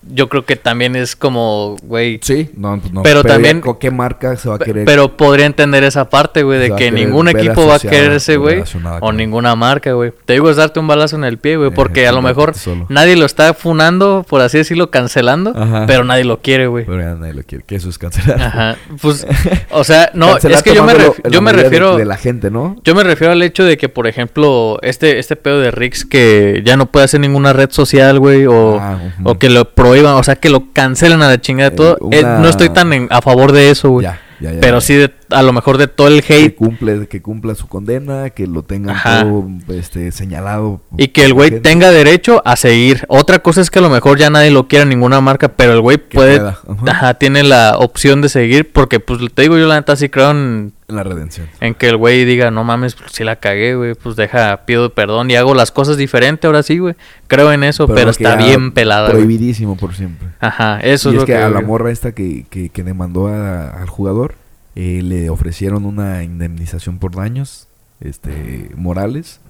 [0.03, 2.19] yo creo que también es como, güey...
[2.23, 3.03] Sí, no, no.
[3.03, 4.85] Pero ya también- ¿con ¿Qué marca se va a querer?
[4.87, 8.61] Pero podría entender esa parte, güey, de que ningún equipo va a querer ese güey
[8.61, 10.13] o con- ninguna marca, güey.
[10.25, 12.55] Te digo, es darte un balazo en el pie, güey, Eh, porque a lo mejor
[12.55, 12.87] solo.
[12.89, 15.85] nadie lo está funando, por así decirlo, cancelando, Ajá.
[15.87, 16.85] pero nadie lo quiere, güey.
[16.87, 17.65] Pero ya nadie lo quiere.
[17.67, 18.41] Que eso es cancelar.
[18.41, 18.77] Ajá.
[19.01, 19.27] Pues,
[19.71, 21.97] o sea, no, es que yo me, ref- yo me medida de- refiero...
[21.97, 22.77] De, la gente, ¿no?
[22.85, 26.63] Yo me refiero al hecho de que, por ejemplo, este, este pedo de Rix que
[26.65, 29.31] ya no puede hacer ninguna red social, güey, o, Ah, ujú.
[29.31, 31.95] o que lo prohíban, o sea, que lo cancelen a la chingada de todo.
[32.11, 34.05] Eh, Eh, una- no estoy tan en- a favor de eso, güey.
[34.05, 34.61] Ya, ya, ya.
[34.61, 37.67] Pero sí de, a lo mejor de todo el que hate cumple, que cumpla su
[37.69, 39.21] condena, que lo tengan Ajá.
[39.23, 40.81] todo este, señalado.
[40.97, 43.05] y que el güey tenga derecho a seguir.
[43.09, 45.73] Otra cosa es que a lo mejor ya nadie lo quiera en ninguna marca, pero
[45.73, 46.61] el güey Que puede, ajá.
[46.87, 50.31] ajá, tiene la opción de seguir porque pues te digo yo la neta sí creo
[50.33, 51.47] en, En la redención.
[51.61, 54.93] en que el güey diga, no mames, pues, si la cagué, güey, pues deja, pido
[54.93, 56.95] perdón y hago las cosas diferente ahora sí, güey.
[57.29, 59.23] Creo en eso, pero, está bien pelada, güey.
[59.25, 60.29] Prohibidísimo por siempre.
[60.41, 62.83] Ajá, eso y es, es lo que, que, a la morra esta que, que, que
[62.83, 64.35] demandó a- al jugador
[64.77, 67.67] eh, le ofrecieron una indemnización por daños
[68.01, 69.41] este morales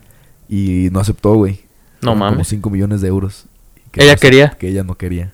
[0.49, 1.61] y no aceptó, güey.
[2.03, 2.49] No Fueron Como mames.
[2.49, 3.45] 5 millones de euros.
[3.93, 4.51] Que ¿Ella no quería?
[4.51, 5.33] Que ella no quería.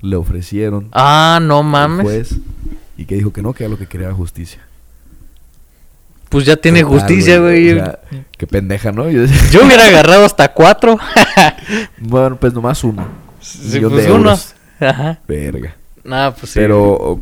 [0.00, 2.02] Le ofrecieron Ah, no mames.
[2.04, 2.36] juez
[2.96, 4.60] y que dijo que no, que era lo que quería era justicia.
[6.28, 7.72] Pues ya tiene Total, justicia, güey.
[7.72, 7.98] o sea,
[8.36, 9.08] qué pendeja, ¿no?
[9.10, 9.22] Yo
[9.64, 10.98] hubiera agarrado hasta cuatro.
[11.98, 13.06] bueno, pues nomás uno.
[13.40, 14.16] Sí, pues de uno.
[14.30, 14.54] euros.
[14.80, 15.20] Ajá.
[15.28, 15.76] Verga.
[16.02, 16.58] Nah, pues sí.
[16.58, 17.20] Pero,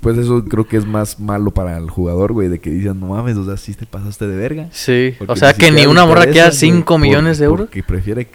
[0.00, 3.08] pues eso creo que es más malo para el jugador, güey, de que dicen, no
[3.08, 4.68] mames, o sea, sí te pasaste de verga.
[4.72, 5.14] Sí.
[5.18, 7.66] Porque O sea que ni una morra queda 5 güey, millones de euros.
[7.66, 8.28] Porque prefiere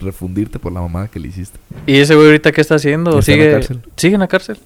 [0.00, 1.58] refundirte por la mamada que le hiciste.
[1.86, 3.18] ¿Y ese güey ahorita qué está haciendo?
[3.18, 3.80] Está en la ¿Sigue, cárcel.
[3.96, 4.58] ¿Sigue en la cárcel?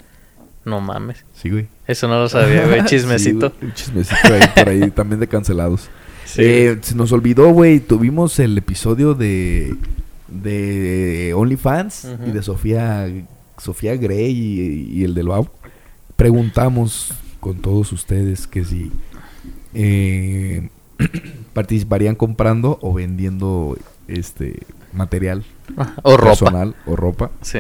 [0.65, 1.25] No mames.
[1.35, 1.67] Sí, güey.
[1.87, 2.85] Eso no lo sabía, güey.
[2.87, 3.49] Chismecito.
[3.49, 5.89] Sí, güey, chismecito ahí, por ahí también de cancelados.
[6.25, 6.43] Sí.
[6.45, 9.75] Eh, se nos olvidó, güey, tuvimos el episodio de
[10.29, 13.07] de OnlyFans y de Sofía
[13.59, 15.49] Sofía Grey y, y el del Bau.
[16.23, 18.93] Preguntamos con todos ustedes que si
[19.75, 20.69] eh,
[21.53, 24.61] participarían comprando o vendiendo este
[24.93, 25.43] material
[26.05, 26.29] o ropa.
[26.29, 27.33] personal o ropa.
[27.41, 27.59] Sí.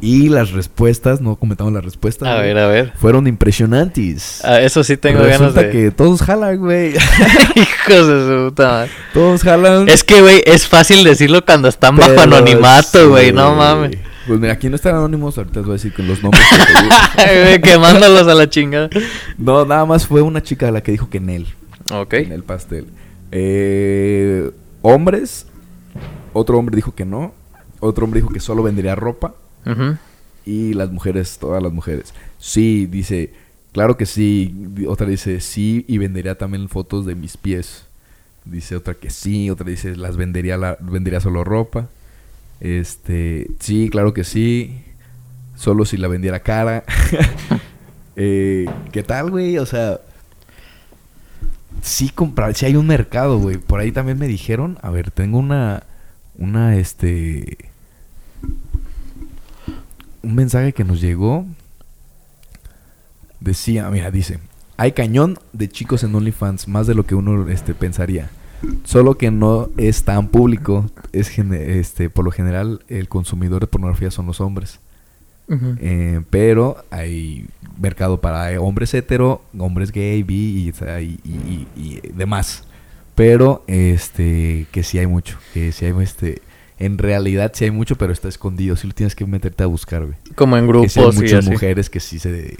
[0.00, 2.28] Y las respuestas, no comentamos las respuestas.
[2.28, 2.92] A güey, ver, a ver.
[2.96, 4.40] Fueron impresionantes.
[4.44, 5.70] Ah, eso sí tengo ganas de.
[5.70, 6.90] que todos jalan, güey.
[7.56, 8.90] Hijos de su puta madre.
[9.12, 9.88] todos jalan.
[9.88, 13.32] Es que, güey, es fácil decirlo cuando están bajo pero anonimato, sí, güey.
[13.32, 13.96] No mames.
[14.26, 16.44] Pues mira, aquí no están anónimos, ahorita les voy a decir con los nombres.
[16.48, 16.94] que te digo.
[17.44, 18.88] Güey, Quemándolos a la chingada.
[19.36, 21.46] no, nada más fue una chica la que dijo que Nel.
[21.90, 22.14] Ok.
[22.14, 22.86] En el pastel.
[23.32, 24.50] Eh,
[24.82, 25.46] hombres.
[26.34, 27.34] Otro hombre dijo que no.
[27.80, 29.34] Otro hombre dijo que solo vendería ropa.
[30.44, 32.14] Y las mujeres, todas las mujeres.
[32.38, 33.32] Sí, dice,
[33.72, 34.54] claro que sí.
[34.88, 37.84] Otra dice, sí, y vendería también fotos de mis pies.
[38.44, 41.88] Dice otra que sí, otra dice, las vendería, la, vendería solo ropa.
[42.60, 44.82] Este, sí, claro que sí.
[45.56, 46.84] Solo si la vendiera cara.
[48.14, 49.56] Eh, ¿Qué tal, güey?
[49.56, 49.98] O sea,
[51.82, 53.58] sí comprar, sí hay un mercado, güey.
[53.58, 55.84] Por ahí también me dijeron, a ver, tengo una,
[56.36, 57.56] una, este,
[60.22, 61.46] un mensaje que nos llegó.
[63.40, 64.38] Decía, mira, dice,
[64.76, 68.30] hay cañón de chicos en OnlyFans, más de lo que uno este, pensaría.
[68.84, 70.88] Solo que no es tan público.
[71.12, 74.78] Es este, por lo general, el consumidor de pornografía son los hombres.
[75.80, 77.46] Eh, pero hay
[77.78, 82.64] mercado para hombres hetero, hombres gay, bi y- y demás.
[83.14, 86.40] Pero este que sí hay mucho, que sí hay este
[86.84, 90.04] en realidad sí hay mucho, pero está escondido, sí lo tienes que meterte a buscar,
[90.04, 90.16] güey.
[90.34, 92.56] Como en Que grupos sí hay muchas mujeres que sí se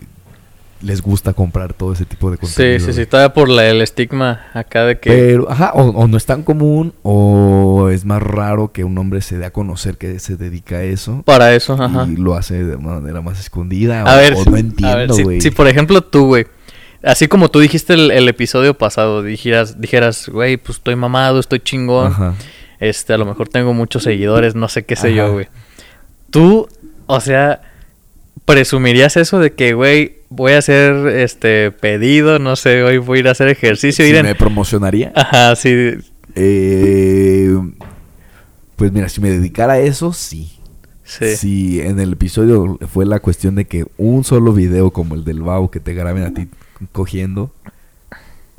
[0.81, 2.79] les gusta comprar todo ese tipo de Sí, contenido.
[2.81, 2.93] sí, sí.
[2.93, 3.07] güey.
[3.07, 5.11] Todavía por la, el estigma acá de que.
[5.11, 9.21] Pero, ajá, o, o no es tan común, o es más raro que un hombre
[9.21, 11.23] se dé a conocer que se dedica a eso.
[11.25, 12.07] Para eso, ajá.
[12.11, 14.03] Y lo hace de una manera más escondida.
[14.03, 14.65] A o, ver, o si- no a ver,
[15.11, 16.47] entiendo, si- por ejemplo tú, güey,
[17.05, 21.61] así como tú dijiste el, el episodio pasado, dijeras, dijeras, güey, pues estoy mamado, estoy
[21.61, 22.35] chingón, Ajá.
[22.83, 25.17] Este, a lo mejor tengo muchos seguidores, no sé qué sé Ajá.
[25.17, 25.49] yo, güey.
[26.31, 26.69] Tú,
[27.07, 27.63] o sea,
[28.45, 33.21] presumirías eso de que, güey, voy a hacer, este, pedido, no sé, hoy voy a
[33.21, 35.13] ir a hacer ejercicio, Si me promocionaría.
[35.15, 35.93] Ajá, sí,
[36.35, 37.57] Eh,
[38.77, 40.51] pues mira, si me dedicara a eso, sí.
[41.05, 41.37] sí.
[41.37, 45.43] Si en el episodio fue la cuestión de que un solo video como el del
[45.43, 46.49] Bau que te graben a ti
[46.91, 47.53] cogiendo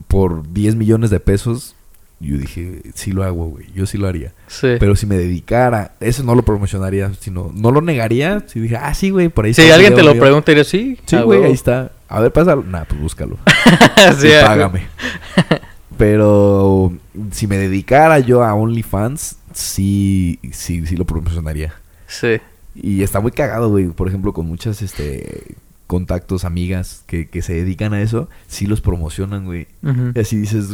[0.08, 1.76] por 10 millones de pesos,
[2.24, 3.66] yo dije, sí lo hago, güey.
[3.74, 4.34] Yo sí lo haría.
[4.48, 4.76] sí.
[4.80, 8.44] Pero si me dedicara, eso no lo promocionaría, sino no lo negaría.
[8.48, 10.22] Si dije, ah, sí, güey, por ahí si alguien te lo mío".
[10.22, 11.46] pregunta, dirías, sí, Sí, güey, huevo".
[11.46, 11.92] ahí está.
[12.08, 12.64] A ver, pásalo.
[12.64, 13.38] Nah, pues búscalo.
[14.20, 14.84] Sí, y págame.
[15.98, 16.94] Pero
[17.32, 21.74] si me dedicara yo a OnlyFans, sí, sí, sí lo promocionaría.
[22.08, 22.40] Sí.
[22.76, 23.88] Y está muy cagado, güey.
[23.88, 25.56] Por ejemplo, con muchas este
[25.86, 29.68] contactos, amigas que, que se dedican a eso, sí los promocionan, güey.
[30.16, 30.70] Y así dices,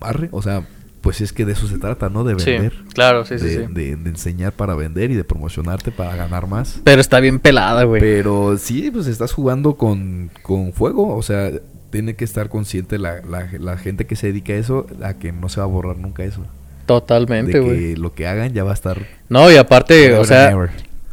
[0.00, 0.66] arre, o sea,
[1.00, 2.24] pues es que de eso se trata, ¿no?
[2.24, 2.72] De Sí, vender.
[2.92, 3.72] claro, sí, sí, de, sí.
[3.72, 6.80] de- de enseñar para vender y de promocionarte para ganar más.
[6.84, 8.00] Pero está bien pelada, güey.
[8.00, 11.16] Pero sí, pues estás jugando con, con fuego.
[11.16, 11.50] O sea,
[11.90, 15.32] tiene que estar consciente la, la, la gente que se dedica a eso, a que
[15.32, 16.44] no se va a borrar nunca eso.
[16.86, 17.94] Totalmente, güey.
[17.94, 19.06] que lo que hagan ya va a estar.
[19.28, 20.52] No, y aparte, o sea.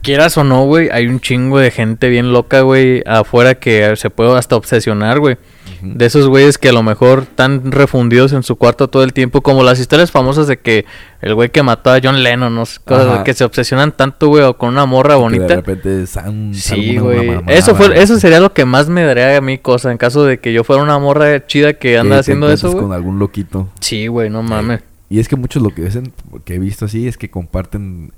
[0.07, 4.09] Quieras o no, güey, hay un chingo de gente bien loca, güey, afuera que se
[4.09, 5.35] puede hasta obsesionar, güey.
[5.81, 9.41] De esos güeyes que a lo mejor están refundidos en su cuarto todo el tiempo,
[9.41, 10.85] como las historias famosas de que
[11.21, 13.23] el güey que mató a John Lennon, no sé, cosas Ajá.
[13.25, 15.43] que se obsesionan tanto, güey, o con una morra Que bonita.
[15.47, 17.41] de repente san- Sí, güey.
[17.47, 20.39] Eso fue, eso sería lo que más me daría a mí cosa en caso de
[20.39, 22.83] que yo fuera una morra chida que anda haciendo eso, güey.
[22.85, 23.67] con algún loquito.
[23.81, 24.79] Sí, güey, no mames.
[25.09, 26.11] Y es que muchos lo que dicen,
[26.43, 28.11] que he visto así, es que comparten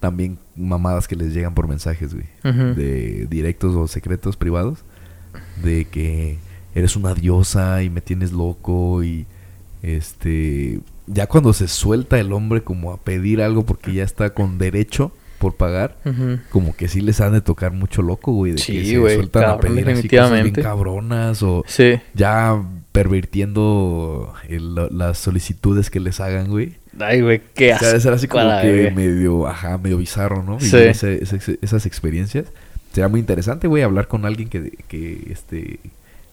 [0.00, 2.26] también mamadas que les llegan por mensajes, güey.
[2.74, 4.84] De directos o secretos privados.
[5.62, 6.38] De que
[6.74, 9.26] eres una diosa y me tienes loco y
[9.82, 10.80] este...
[11.06, 15.12] Ya cuando se suelta el hombre como a pedir algo porque ya está con derecho
[15.40, 15.96] por pagar,
[16.50, 18.52] como que sí les han de tocar mucho loco, güey.
[18.52, 20.62] De Sí, que se güey, sueltan a pedir así cosas bien definitivamente.
[20.62, 21.98] cabronas o Sí.
[22.14, 22.62] ya
[22.92, 26.74] pervirtiendo el- las solicitudes que les hagan, güey.
[26.98, 30.42] Ay, güey, qué O sea, debe ser así como para que medio, ajá, medio bizarro,
[30.42, 30.60] ¿no?
[30.60, 30.76] Sí.
[30.76, 32.46] Vivir ese- ese- esas experiencias.
[32.92, 35.78] Será muy interesante, güey, hablar con alguien que, que este,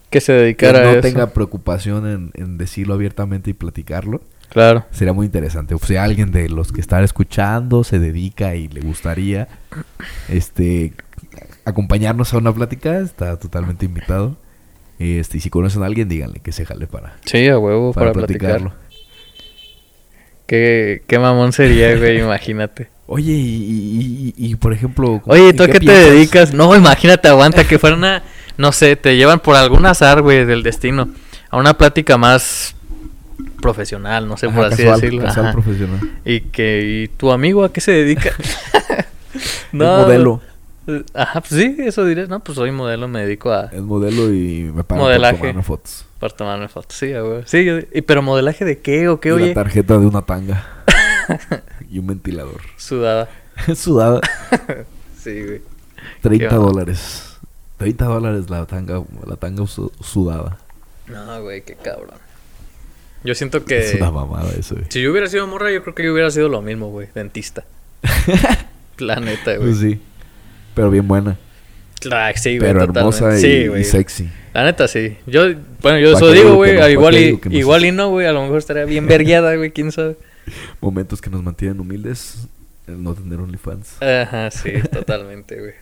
[0.09, 1.01] Que se que dedicara no a eso.
[1.01, 4.21] tenga preocupación en, en decirlo abiertamente y platicarlo.
[4.49, 4.85] Claro.
[4.91, 5.75] Sería muy interesante.
[5.75, 9.47] O sea, alguien de los que está escuchando se dedica y le gustaría
[10.29, 10.93] este
[11.65, 14.37] acompañarnos a una plática, está totalmente invitado.
[14.99, 18.13] Este, y si conocen a alguien, díganle que se jale para, Sí, a huevo, para,
[18.13, 18.69] para, platicarlo.
[18.71, 18.87] platicar.
[20.45, 22.89] Qué, qué mamón sería, güey, imagínate.
[23.05, 25.21] Oye, y, y- y- por ejemplo...
[25.25, 26.05] Oye, ¿en ¿tú a qué te piensas?
[26.11, 26.53] dedicas?
[26.53, 28.23] No, imagínate, aguanta, que fuera una...
[28.57, 31.09] No sé, te llevan por algún azar, güey, del destino.
[31.49, 32.75] A una plática más
[33.61, 35.23] profesional, no sé, por Ajá, así casual, decirlo.
[35.25, 35.99] casual profesional.
[36.25, 36.81] Y que...
[37.03, 38.31] ¿Y tu amigo a qué se dedica?
[39.33, 40.41] Es modelo.
[41.13, 42.27] Ajá, pues sí, eso diré.
[42.27, 43.65] No, pues soy modelo, me dedico a...
[43.65, 45.33] Es modelo y me pagan Modelaje.
[45.33, 46.05] por tomarme fotos.
[46.19, 46.97] Para tomarme fotos.
[46.97, 47.41] Sí, huevo.
[47.45, 49.47] Sí, yo- y, pero modelaje de qué o qué, Y oye.
[49.49, 50.65] la tarjeta de una tanga.
[51.91, 52.61] y un ventilador.
[52.77, 53.27] Sudada.
[53.75, 54.21] Sudada.
[55.17, 55.61] Sí, güey.
[56.21, 56.63] 30 Qué va.
[56.65, 57.37] dólares.
[57.77, 60.57] 30 dólares la tanga, la tanga su- sudada.
[61.07, 62.15] No, güey, qué cabrón.
[63.27, 63.77] Yo siento que...
[63.79, 64.87] Es una mamada eso, güey.
[64.87, 67.09] Si yo hubiera sido morra, yo creo que yo hubiera sido lo mismo, güey.
[67.13, 67.65] Dentista.
[68.99, 69.67] La neta, güey.
[69.69, 69.99] Pues sí.
[70.73, 71.37] Pero bien buena.
[72.03, 72.71] La- sí, güey.
[72.71, 72.99] pero totalmente.
[73.19, 73.83] hermosa y, Sí, y güey.
[73.83, 74.29] sexy.
[74.53, 75.17] La neta, sí.
[75.27, 75.41] Yo,
[75.81, 76.77] bueno, yo eso digo, güey.
[76.79, 78.27] no, igual y, igual y no, güey.
[78.27, 79.71] A lo mejor estaría bien vergueada, güey.
[79.71, 80.15] ¿Quién sabe?
[80.79, 82.47] Momentos que nos mantienen humildes.
[82.87, 84.01] El no tener OnlyFans.
[84.01, 84.71] Ajá, sí.
[84.89, 85.73] Totalmente, güey.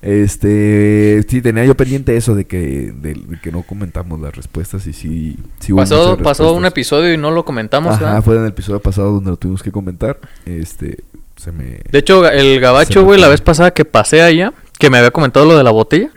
[0.00, 4.86] Este, sí, tenía yo pendiente eso de que, de, de que no comentamos las respuestas
[4.86, 8.22] y sí, sí Pasó, pasó un episodio y no lo comentamos, Ajá, ¿verdad?
[8.22, 10.18] fue en el episodio pasado donde lo tuvimos que comentar.
[10.46, 11.02] Este,
[11.36, 11.80] se me...
[11.90, 15.46] De hecho, el gabacho, güey, la vez pasada que pasé allá, que me había comentado
[15.46, 16.10] lo de la botella,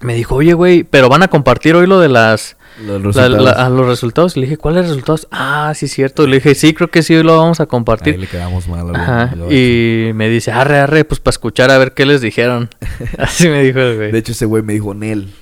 [0.00, 2.56] me dijo, oye, güey, pero van a compartir hoy lo de las...
[2.82, 3.44] los la- resultados.
[3.44, 4.36] la- a los resultados.
[4.36, 5.28] Y le dije, ¿cuáles resultados?
[5.30, 6.26] Ah, sí, cierto.
[6.26, 8.18] Le dije, sí, creo que sí, lo vamos a Ahí compartir.
[8.18, 8.88] le quedamos mal.
[8.90, 9.12] al Ajá.
[9.34, 9.52] gabacho.
[9.52, 12.68] Y me dice, arre, arre, pues para escuchar a ver qué les dijeron.
[13.18, 14.12] Así me dijo el güey.
[14.12, 15.32] De hecho, ese güey me dijo Nel.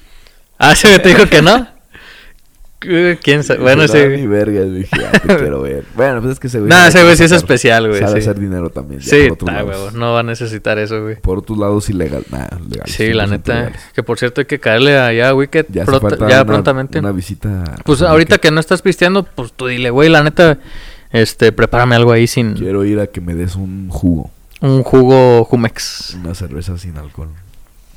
[0.59, 1.67] Ah, ¿sí te dijo que no?
[2.83, 3.61] Eh, ¿Quién sabe?
[3.61, 3.85] Bueno.
[3.87, 4.63] "No, ni verga.
[4.65, 5.85] Dije, ah, te quiero ver.
[5.95, 6.71] Bueno, pues es que ese güey.
[6.73, 8.19] Sabe ese güey sí es especial, güey, Sabe sí.
[8.29, 9.01] hacer dinero también.
[9.01, 11.17] ya Sí, está, güey, no va a necesitar eso, güey.
[11.17, 12.25] Por otros lados, ilegal.
[12.31, 12.87] Legal.
[12.87, 13.55] Sí, la 100% neta.
[13.55, 13.81] legales.
[13.95, 16.99] Que por cierto hay que caerle allá a Wicked Ya, falta ya una- prontamente.
[17.01, 17.65] Una visita.
[17.85, 18.41] Pues ahorita Wicked.
[18.41, 20.59] que no estás pisteando, pues tú dile, güey, la neta,
[21.13, 24.31] este, prepárame algo ahí sin Quiero ir a que me des un jugo.
[24.63, 26.17] un jugo Jumex.
[26.23, 27.29] Una cerveza sin alcohol.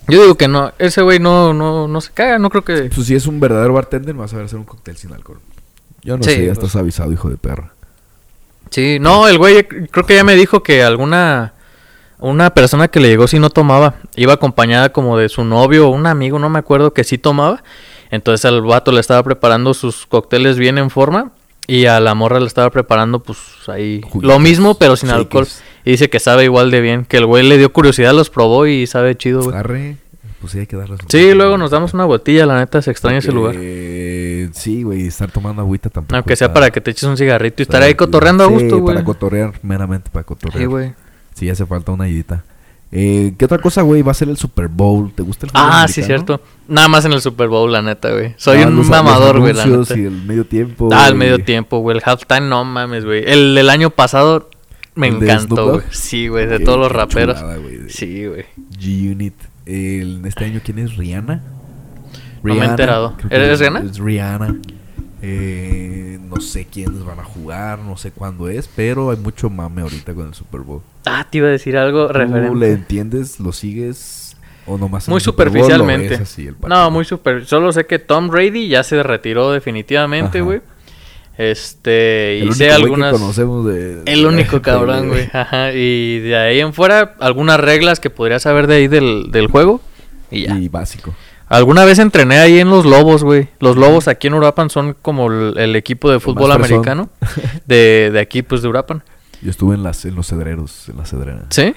[0.08, 2.90] Yo digo que no, ese güey no, no, no se caga, no creo que...
[2.94, 5.40] Pues si es un verdadero bartender, vas a ver hacer un cóctel sin alcohol.
[6.02, 6.58] Yo no Sí, sé, ya pues.
[6.58, 7.72] estás avisado, hijo de perra.
[8.70, 11.54] Sí, no, el güey creo que ya me dijo que alguna...
[12.20, 15.92] Una persona que le llegó si no tomaba, iba acompañada como de su novio o
[15.92, 17.64] un amigo, no me acuerdo, que sí tomaba.
[18.12, 21.32] Entonces al vato le estaba preparando sus cócteles bien en forma
[21.68, 25.26] y a la morra le estaba preparando pues ahí lo mismo pero sin shakers.
[25.26, 25.48] alcohol.
[25.86, 28.66] Y dice que sabe igual de bien, que el güey le dio curiosidad, los probó
[28.68, 29.56] y sabe chido, güey.
[29.58, 29.98] Arre,
[30.40, 33.18] pues sí hay que darles Sí, luego nos damos una botella, la neta, se extraña
[33.20, 33.56] ese lugar.
[33.58, 36.16] Eh, sí, güey, estar tomando agüita tampoco.
[36.16, 38.54] Aunque sea está- para que te eches un cigarrito y estar ahí cotorreando a Sí,
[38.54, 38.96] gusto, güey.
[38.96, 40.60] para cotorrear, meramente para cotorrear.
[40.60, 40.94] Sí, güey.
[41.34, 42.44] Sí, hace falta una idita.
[42.96, 44.04] Eh, ¿Qué otra cosa, güey?
[44.04, 45.12] Va a ser el Super Bowl.
[45.14, 46.26] ¿Te gusta el fútbol Ah, sí, americano?
[46.38, 46.44] cierto.
[46.68, 48.36] Nada más en el Super Bowl, la neta, güey.
[48.38, 50.02] Soy Ah, un los- mamador, güey, la anuncios neta.
[50.02, 50.90] y el medio tiempo.
[50.94, 51.98] Ah, el medio tiempo, güey.
[51.98, 53.24] El halftime, no mames, güey.
[53.26, 54.48] El del año pasado
[54.96, 55.84] me ¿El de Snoop encantó, güey.
[55.92, 57.40] Sí, güey, de Qué- todos los raperos.
[57.40, 57.58] chulada,
[57.90, 58.46] Sí, güey.
[58.80, 59.34] G-Unit.
[59.66, 60.98] Este año, ¿quién es?
[60.98, 61.42] ¿Rihanna?
[62.44, 63.16] No me he enterado.
[63.30, 63.80] ¿Eres Rihanna?
[63.82, 64.56] Es Rihanna.
[65.22, 69.82] Eh, no sé quiénes van a jugar, no sé cuándo es, pero hay mucho mame
[69.82, 70.82] ahorita con el Super Bowl.
[71.06, 72.56] Ah, te iba a decir algo ¿Tú referente.
[72.58, 74.36] le entiendes, lo sigues
[74.66, 76.16] o nomás Muy Super Bowl superficialmente.
[76.16, 76.50] así?
[76.68, 77.46] No, muy super.
[77.46, 80.62] Solo sé que Tom Brady ya se retiró definitivamente, güey.
[81.38, 83.12] Este, El hice único güey que algunas...
[83.14, 84.02] conocemos de...
[84.06, 85.30] El único cabrón, güey.
[85.34, 85.72] Ajá.
[85.74, 89.82] Y de ahí en fuera, algunas reglas que podrías saber de ahí del, del juego.
[90.30, 90.58] Y ya.
[90.58, 91.14] Y básico.
[91.48, 93.48] Alguna vez entrené ahí en los Lobos, güey.
[93.60, 97.10] Los Lobos aquí en Uruapan son como el, el equipo de fútbol americano
[97.66, 99.04] de, de aquí, pues de Uruapan.
[99.42, 101.44] Yo estuve en las en los cedreros, en la cedrera.
[101.50, 101.74] ¿Sí?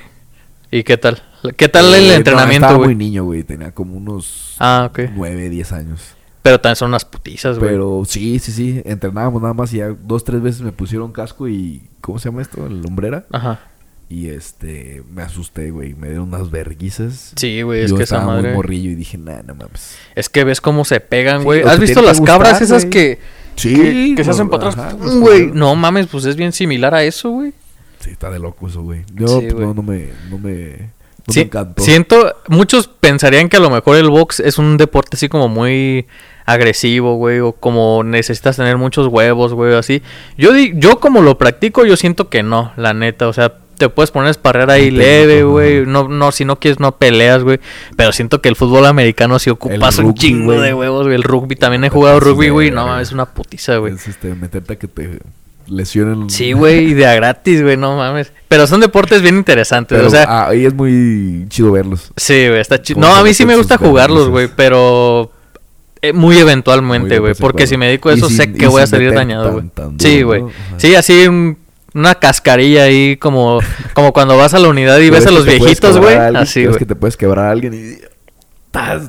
[0.71, 1.23] ¿Y qué tal?
[1.57, 2.97] ¿Qué tal Eh, el no, entrenamiento, estaba muy güey?
[2.97, 3.43] niño, güey.
[3.43, 5.01] Tenía como unos Ah, ok.
[5.15, 6.01] 9, 10 años.
[6.47, 7.73] Pero también son unas putizas, güey.
[7.73, 8.81] Pero sí, sí, sí.
[8.85, 11.83] Entrenábamos nada más y ya dos, tres veces me pusieron casco y...
[12.01, 12.63] ¿Cómo se llama esto?
[12.63, 13.27] La lumbrera.
[13.33, 13.59] Ajá.
[14.09, 15.03] Y este...
[15.13, 15.95] Me asusté, güey.
[15.95, 17.33] Me dieron unas verguizas.
[17.35, 18.51] Sí, güey, es Yo que esa estaba madre...
[18.51, 19.97] muy morrillo y dije, nah, no mames.
[20.15, 21.63] Es que ves cómo se pegan, güey.
[21.63, 22.91] ¿Has visto las cabras esas güey.
[22.93, 23.19] que,
[23.57, 23.75] Sí.
[23.75, 24.95] que, que se hacen para atrás?
[25.01, 27.55] los Güey, no mames, pues es bien similar a eso, güey.
[27.99, 29.03] Sí, está de loco eso, güey.
[29.15, 30.11] Yo Sí, pues, no, no me...
[30.31, 30.95] No me...
[31.27, 31.83] No Sí, me encantó.
[31.83, 36.07] Siento, muchos pensarían que a lo mejor el box es un deporte así como muy
[36.45, 40.03] agresivo, güey, o como necesitas tener muchos huevos, güey, así.
[40.39, 43.89] Yo di- yo como lo practico, yo siento que no, la neta, o sea, te
[43.89, 47.59] puedes poner a esparrear ahí leve, güey, no no si no quieres no peleas, güey,
[47.97, 51.57] pero siento que el fútbol americano sí ocupas un chingo de huevos, güey, el rugby
[51.57, 53.95] también he jugado rugby, güey, no es una putiza, güey.
[53.95, 55.19] Es este, meterte a que te
[55.69, 56.29] lesionen.
[56.31, 58.33] Sí, güey, y de a gratis, güey, no mames.
[58.49, 62.13] Pero son deportes bien interesantes, Pero o sea, ah, ahí es muy chido verlos.
[62.17, 63.01] Sí, güey, está chido.
[63.01, 65.31] No, a mí sí me gusta jugarlos, güey, pero
[66.03, 68.87] eh, muy eventualmente, güey, porque si me dedico a eso sin- sé que voy a
[68.87, 69.65] salir dañado, güey.
[69.99, 70.45] Sí, güey.
[70.77, 71.59] Sí, así un-
[71.95, 73.59] una cascarilla ahí como
[73.95, 76.15] como cuando vas a la unidad y ves ¿Crees a los viejitos, güey.
[76.15, 76.79] Así, ¿Crees güey.
[76.81, 78.16] que te puedes quebrar a alguien y...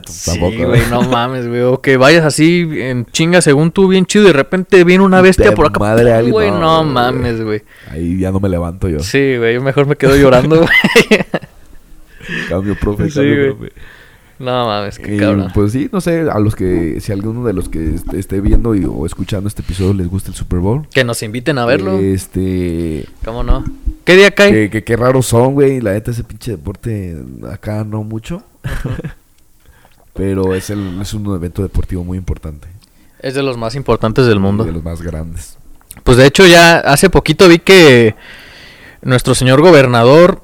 [0.07, 1.61] Sí, Tampoco, güey, no mames, güey.
[1.61, 5.21] O que vayas así en chinga según tú, bien chido, y de repente viene una
[5.21, 5.79] bestia te por acá.
[5.79, 7.61] madre alguien, Güey, no, no mames, güey.
[7.91, 8.99] Ahí ya no me levanto yo.
[8.99, 10.69] Sí, güey, yo mejor me quedo llorando, güey.
[12.49, 13.69] Cambio, profe, Sí, cambio, güey.
[13.69, 13.73] profe.
[14.39, 15.47] No mames, qué Y, cabrón.
[15.51, 18.75] pues sí, no sé, a los que, si alguno de los que est- esté viendo
[18.75, 20.87] y- o escuchando este episodio les gusta el Super Bowl.
[20.93, 21.97] Que nos inviten a verlo.
[21.97, 23.63] Este, ¿Cómo no?
[24.05, 24.51] ¿Qué día cae?
[24.51, 25.81] que, que, qué raros son, güey.
[25.81, 27.17] La neta, ese pinche deporte
[27.51, 28.43] acá no mucho.
[30.17, 32.67] Pero es, el, es un evento deportivo muy importante.
[33.19, 34.63] Es de los más importantes del mundo.
[34.63, 35.57] De los más grandes.
[36.03, 38.15] Pues de hecho ya hace poquito vi que
[39.01, 40.41] nuestro señor gobernador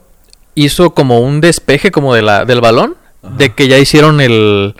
[0.55, 3.35] hizo como un despeje como de la del balón, Ajá.
[3.37, 4.75] de que ya hicieron el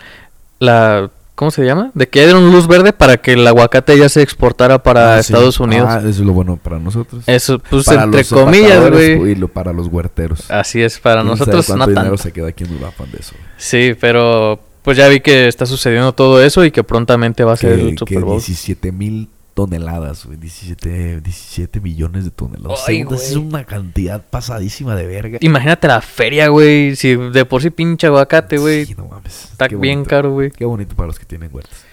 [0.58, 1.90] la ¿cómo se llama?
[1.94, 5.22] De que ya dieron luz verde para que el aguacate ya se exportara para Ah,
[5.22, 5.32] sí.
[5.32, 5.88] Estados Unidos.
[5.90, 7.24] Ah, eso es lo bueno para nosotros.
[7.26, 9.32] Eso pues Para entre comillas, güey.
[9.32, 10.50] Y lo, para los huerteros.
[10.50, 12.22] Así es, para ¿Quién sabe nosotros cuánto no dinero tanto.
[12.22, 13.34] se queda aquí en Uruapan de eso?
[13.56, 17.56] Sí, pero pues ya vi que está sucediendo todo eso y que prontamente va a
[17.56, 18.36] ser Que, el Super que Bowl.
[18.36, 20.36] 17 mil toneladas, güey.
[20.36, 22.84] 17, 17 millones de toneladas.
[22.86, 25.38] Ay, Es una cantidad pasadísima de verga.
[25.40, 28.84] Imagínate la feria, güey, si de por sí pinche aguacate, güey.
[28.84, 29.48] Sí, no mames.
[29.52, 30.10] Está Qué bien bonito.
[30.10, 30.50] caro, güey.
[30.50, 31.84] Qué bonito para los que tienen huertas.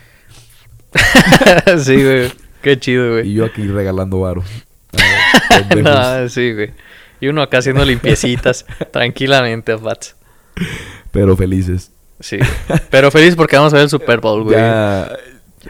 [1.85, 2.31] sí, güey.
[2.61, 3.29] Qué chido, güey.
[3.29, 4.43] Y yo aquí regalando varo.
[5.85, 6.71] Ah, no, sí, güey.
[7.19, 10.15] Y uno acá haciendo limpiecitas tranquilamente, Pats.
[11.11, 11.91] Pero felices.
[12.22, 12.38] Sí.
[12.89, 14.55] Pero feliz porque vamos a ver el Super Bowl, güey.
[14.55, 15.11] Ya.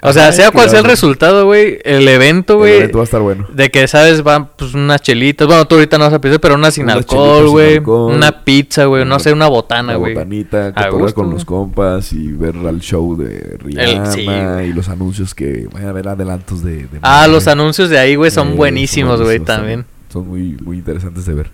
[0.03, 2.73] O sea, sea cual sea el resultado, güey, el evento, el güey.
[2.77, 3.45] evento va a estar bueno.
[3.53, 4.23] De que, ¿sabes?
[4.23, 5.45] Van pues unas chelitas.
[5.47, 7.79] Bueno, tú ahorita no vas a pedir, pero una sin Unas alcohol, güey.
[7.79, 9.03] Una pizza, güey.
[9.03, 10.13] No Una- sé, una botana, Una güey.
[10.13, 14.71] botanita, A cotorrear gusto, con los compas y ver al show de Rihanna sí, y
[14.73, 16.77] los anuncios que vayan a ver adelantos de...
[16.87, 19.85] de Ah, los anuncios de ahí, güey, son Eh, buenísimos, güey, también.
[20.07, 21.51] Son muy, muy interesantes de ver.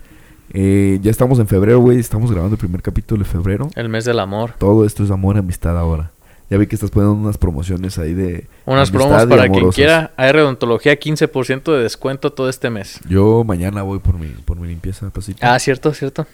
[0.52, 1.98] Eh, ya estamos en febrero, güey.
[1.98, 3.70] Estamos grabando el primer capítulo de febrero.
[3.74, 4.54] El mes del amor.
[4.58, 6.10] Todo esto es amor y amistad ahora.
[6.50, 8.46] Ya vi que estás poniendo unas promociones ahí de...
[8.64, 10.12] Unas promos para quien quiera.
[10.16, 13.00] Hay redontología 15% de descuento todo este mes.
[13.06, 15.40] Yo mañana voy por mi, por mi limpieza, pasito.
[15.42, 16.26] Ah, cierto, cierto.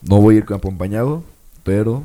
[0.00, 1.22] No voy a ir acompañado,
[1.64, 2.02] pero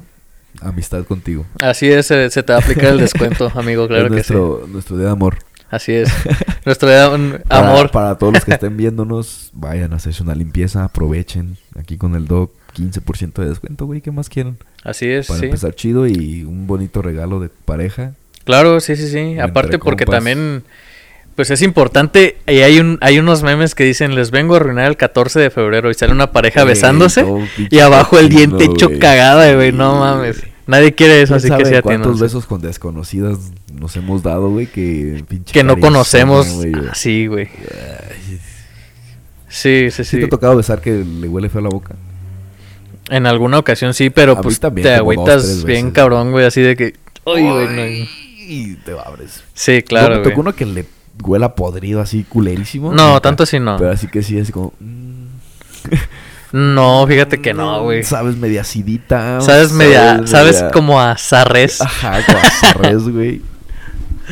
[0.62, 1.46] amistad contigo.
[1.62, 4.68] Así es, se, se te va a aplicar el descuento, amigo, claro es que nuestro,
[4.68, 5.38] nuestro día de amor.
[5.80, 5.94] Sí.
[5.94, 6.10] Así es.
[6.66, 7.14] Nuestro Para-
[7.50, 7.92] amor.
[7.92, 11.58] Para, todos los que estén viéndonos, vayan a hacerse una limpieza, aprovechen.
[11.78, 14.02] Aquí con el dog, 15% de descuento, güey.
[14.02, 14.58] ¿Qué más quieren?
[14.84, 15.46] Así es, Para sí.
[15.46, 18.14] empezar chido y un bonito regalo de pareja.
[18.44, 19.40] Claro, sí, sí, sí.
[19.40, 20.20] Aparte porque compas.
[20.20, 20.64] también,
[21.36, 22.38] pues es importante.
[22.48, 25.50] Y hay un, hay unos memes que dicen, les vengo a arruinar el 14 de
[25.50, 25.90] febrero.
[25.90, 27.26] Y sale una pareja besándose.
[27.70, 29.72] Y abajo el diente hecho cagada, güey.
[29.72, 30.44] No mames.
[30.66, 33.38] Nadie quiere eso, ¿Quién así que sí cuántos besos con desconocidas
[33.74, 34.68] nos hemos dado, güey?
[34.68, 36.48] Que pinche Que no conocemos
[36.90, 37.50] así, güey.
[37.72, 38.40] Ay,
[39.50, 40.20] Sí, sí, ¿Sí sí.
[40.20, 41.96] te ha tocado besar que le huele feo la boca?
[43.10, 45.94] En alguna ocasión sí, pero A pues también, te dos, agüitas tres bien veces.
[45.94, 46.96] cabrón, güey, así de que...
[47.26, 47.86] Uy, güey, no.
[47.86, 49.44] Y te abres.
[49.54, 50.86] Sí, No, claro, me tocó uno que le
[51.24, 52.94] huela podrido así culerísimo.
[52.94, 53.78] No, tanto así no.
[53.78, 54.74] Pero así que sí, así como...
[56.54, 58.04] No, fíjate que no, güey.
[58.04, 59.42] Sabes, media acidita.
[59.42, 61.82] Sabes media, sabes media- como a zarres.
[61.82, 63.42] Ajá, como a zarres, güey.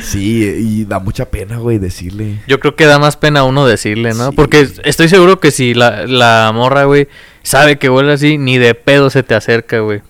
[0.02, 2.40] Sí, y da mucha pena, güey, decirle.
[2.48, 4.30] Yo creo que da más pena a uno decirle, ¿no?
[4.30, 4.36] Sí.
[4.36, 7.10] Porque estoy seguro que si la, la morra, güey,
[7.42, 10.02] sabe que huele así, ni de pedo se te acerca, güey.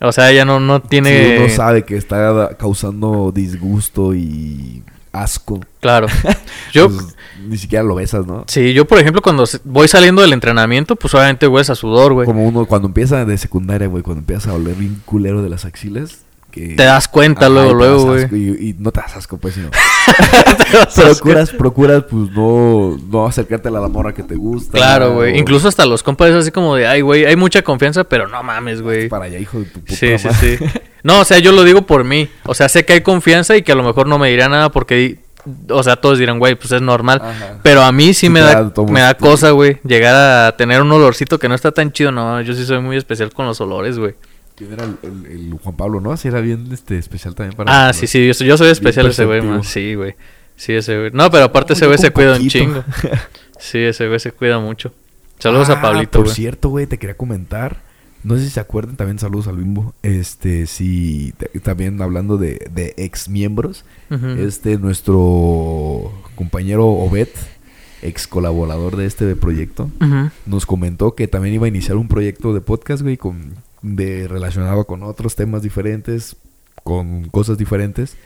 [0.00, 1.36] O sea, ella no, no tiene...
[1.36, 4.82] Si uno sabe que está causando disgusto y
[5.12, 5.60] asco.
[5.80, 6.06] Claro.
[6.72, 8.44] Yo, pues, ni siquiera lo besas, ¿no?
[8.46, 12.24] sí, yo por ejemplo cuando voy saliendo del entrenamiento, pues obviamente hueles a sudor, güey.
[12.24, 15.64] Como uno cuando empieza de secundaria, güey, cuando empieza a oler bien culero de las
[15.64, 16.20] axilas.
[16.52, 16.74] Que...
[16.76, 18.26] Te das cuenta Ajá, luego, luego, güey.
[18.30, 19.70] Y, y no te das asco, pues, sino...
[20.94, 24.72] Procuras, procuras, pues, no, no acercarte a la morra que te gusta.
[24.72, 25.32] Claro, güey.
[25.32, 28.28] o- Incluso hasta los compas es así como de, ay, güey, hay mucha confianza, pero
[28.28, 29.08] no mames, güey.
[29.08, 30.58] Para allá, hijo de tu puta Sí, sí, sí.
[31.02, 32.28] No, o sea, yo lo digo por mí.
[32.44, 34.70] O sea, sé que hay confianza y que a lo mejor no me dirá nada
[34.70, 35.18] porque,
[35.68, 37.20] o sea, todos dirán, güey, pues es normal.
[37.24, 37.58] Ajá.
[37.62, 41.38] Pero a mí sí me da, me da cosa, güey, llegar a tener un olorcito
[41.38, 42.12] que no está tan chido.
[42.12, 44.14] No, yo sí soy muy especial con los olores, güey.
[44.66, 46.16] ¿Quién era el, el- el Juan Pablo, no?
[46.16, 47.88] Sí, era bien este, especial también para...
[47.88, 49.64] Ah, sí, sí, yo soy, yo soy especial ese güey, man.
[49.64, 50.14] Sí, güey.
[50.56, 51.10] Sí, ese güey.
[51.12, 52.84] No, pero aparte ese güey se cuida un chingo.
[53.58, 54.92] Sí, ese güey se cuida mucho.
[55.38, 57.80] Saludos Ah, a Pablito, Por cierto, güey, te quería comentar.
[58.24, 59.94] No sé si se acuerdan, también saludos al Bimbo.
[60.02, 63.84] Este, sí, te- también hablando de, de ex miembros.
[64.38, 67.28] Este, nuestro compañero Obed,
[68.02, 69.90] ex colaborador de este proyecto,
[70.46, 74.84] nos comentó que también iba a iniciar un proyecto de podcast, güey, con, de, relacionado
[74.84, 76.36] con otros temas diferentes,
[76.82, 78.16] con cosas diferentes.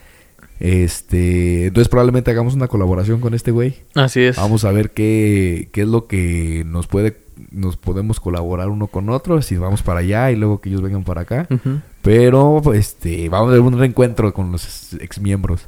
[0.58, 3.76] Este, entonces probablemente hagamos una colaboración con este güey.
[3.94, 4.36] Así es.
[4.36, 7.18] Vamos a ver qué, qué es lo que nos puede,
[7.50, 11.04] nos podemos colaborar uno con otro, si vamos para allá y luego que ellos vengan
[11.04, 11.46] para acá.
[12.02, 15.66] Pero, este, vamos a ver un reencuentro con los ex miembros.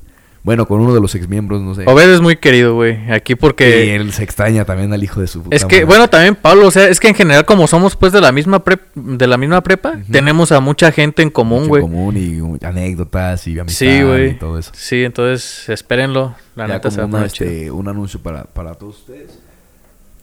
[0.49, 1.83] Bueno, con uno de los ex miembros, no sé.
[1.87, 3.11] Obed es muy querido, güey.
[3.13, 3.95] Aquí Y porque...
[3.97, 5.85] él se extraña también al hijo de su puta Es que, madre.
[5.85, 8.65] bueno, también Pablo, o sea, es que en general como somos pues de la misma
[8.65, 11.83] prep, de la misma prepa, tenemos a mucha gente en común, Mucho en güey.
[11.83, 12.17] común
[12.61, 14.31] y anécdotas y amistad Sí, güey.
[14.31, 14.71] y todo eso.
[14.75, 16.35] Sí, entonces espérenlo.
[16.57, 19.39] La ya neta se va a como una, este, un anuncio para, para todos ustedes.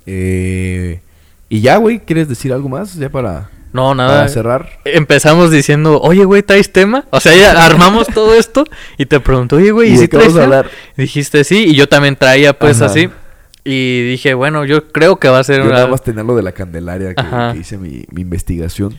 [0.08, 1.02] Eh,
[1.50, 2.96] y ya, güey, ¿quieres decir algo más?
[2.96, 4.28] Ya para, No, para nada.
[4.30, 4.80] cerrar.
[4.86, 7.06] Empezamos diciendo, oye, güey, ¿traes tema?
[7.12, 8.64] O sea, ya armamos todo esto
[8.98, 10.66] y te pregunto, oye, güey, ¿Y ¿y de si traes tema?
[10.98, 12.92] Dijiste sí, y yo también traía pues Ajá.
[12.92, 13.10] así.
[13.64, 15.74] Y dije, bueno, yo creo que va a ser Yo una...
[15.74, 18.96] nada más tenía lo de la Candelaria que, hice mi, mi investigación.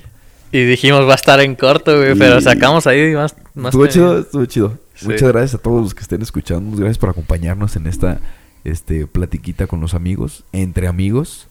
[0.52, 3.34] Y dijimos, va a estar en corto, güey, Y- pero sacamos ahí más...
[3.54, 4.78] más Estuvo chido, estuvo chido.
[4.94, 5.06] Sí.
[5.06, 6.76] Muchas gracias a todos los que estén escuchando.
[6.76, 8.18] Gracias por acompañarnos en esta
[8.64, 11.46] este, platiquita con los amigos, entre amigos.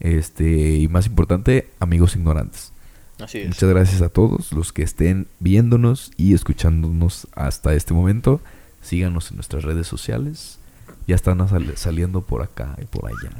[0.00, 2.72] Este, y más importante, amigos ignorantes.
[3.20, 3.48] Así es.
[3.48, 8.40] Muchas gracias a todos los que estén viéndonos y escuchándonos hasta este momento.
[8.82, 10.58] Síganos en nuestras redes sociales.
[11.06, 13.30] Ya están sal- saliendo por acá y por allá.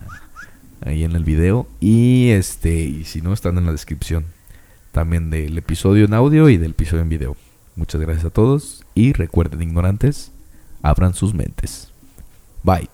[0.81, 1.67] Ahí en el video.
[1.81, 4.27] Y este, y si no, están en la descripción.
[4.93, 7.37] También del episodio en audio y del episodio en video.
[7.75, 8.85] Muchas gracias a todos.
[8.95, 10.31] Y recuerden, ignorantes,
[10.83, 11.89] abran sus mentes.
[12.63, 12.94] Bye.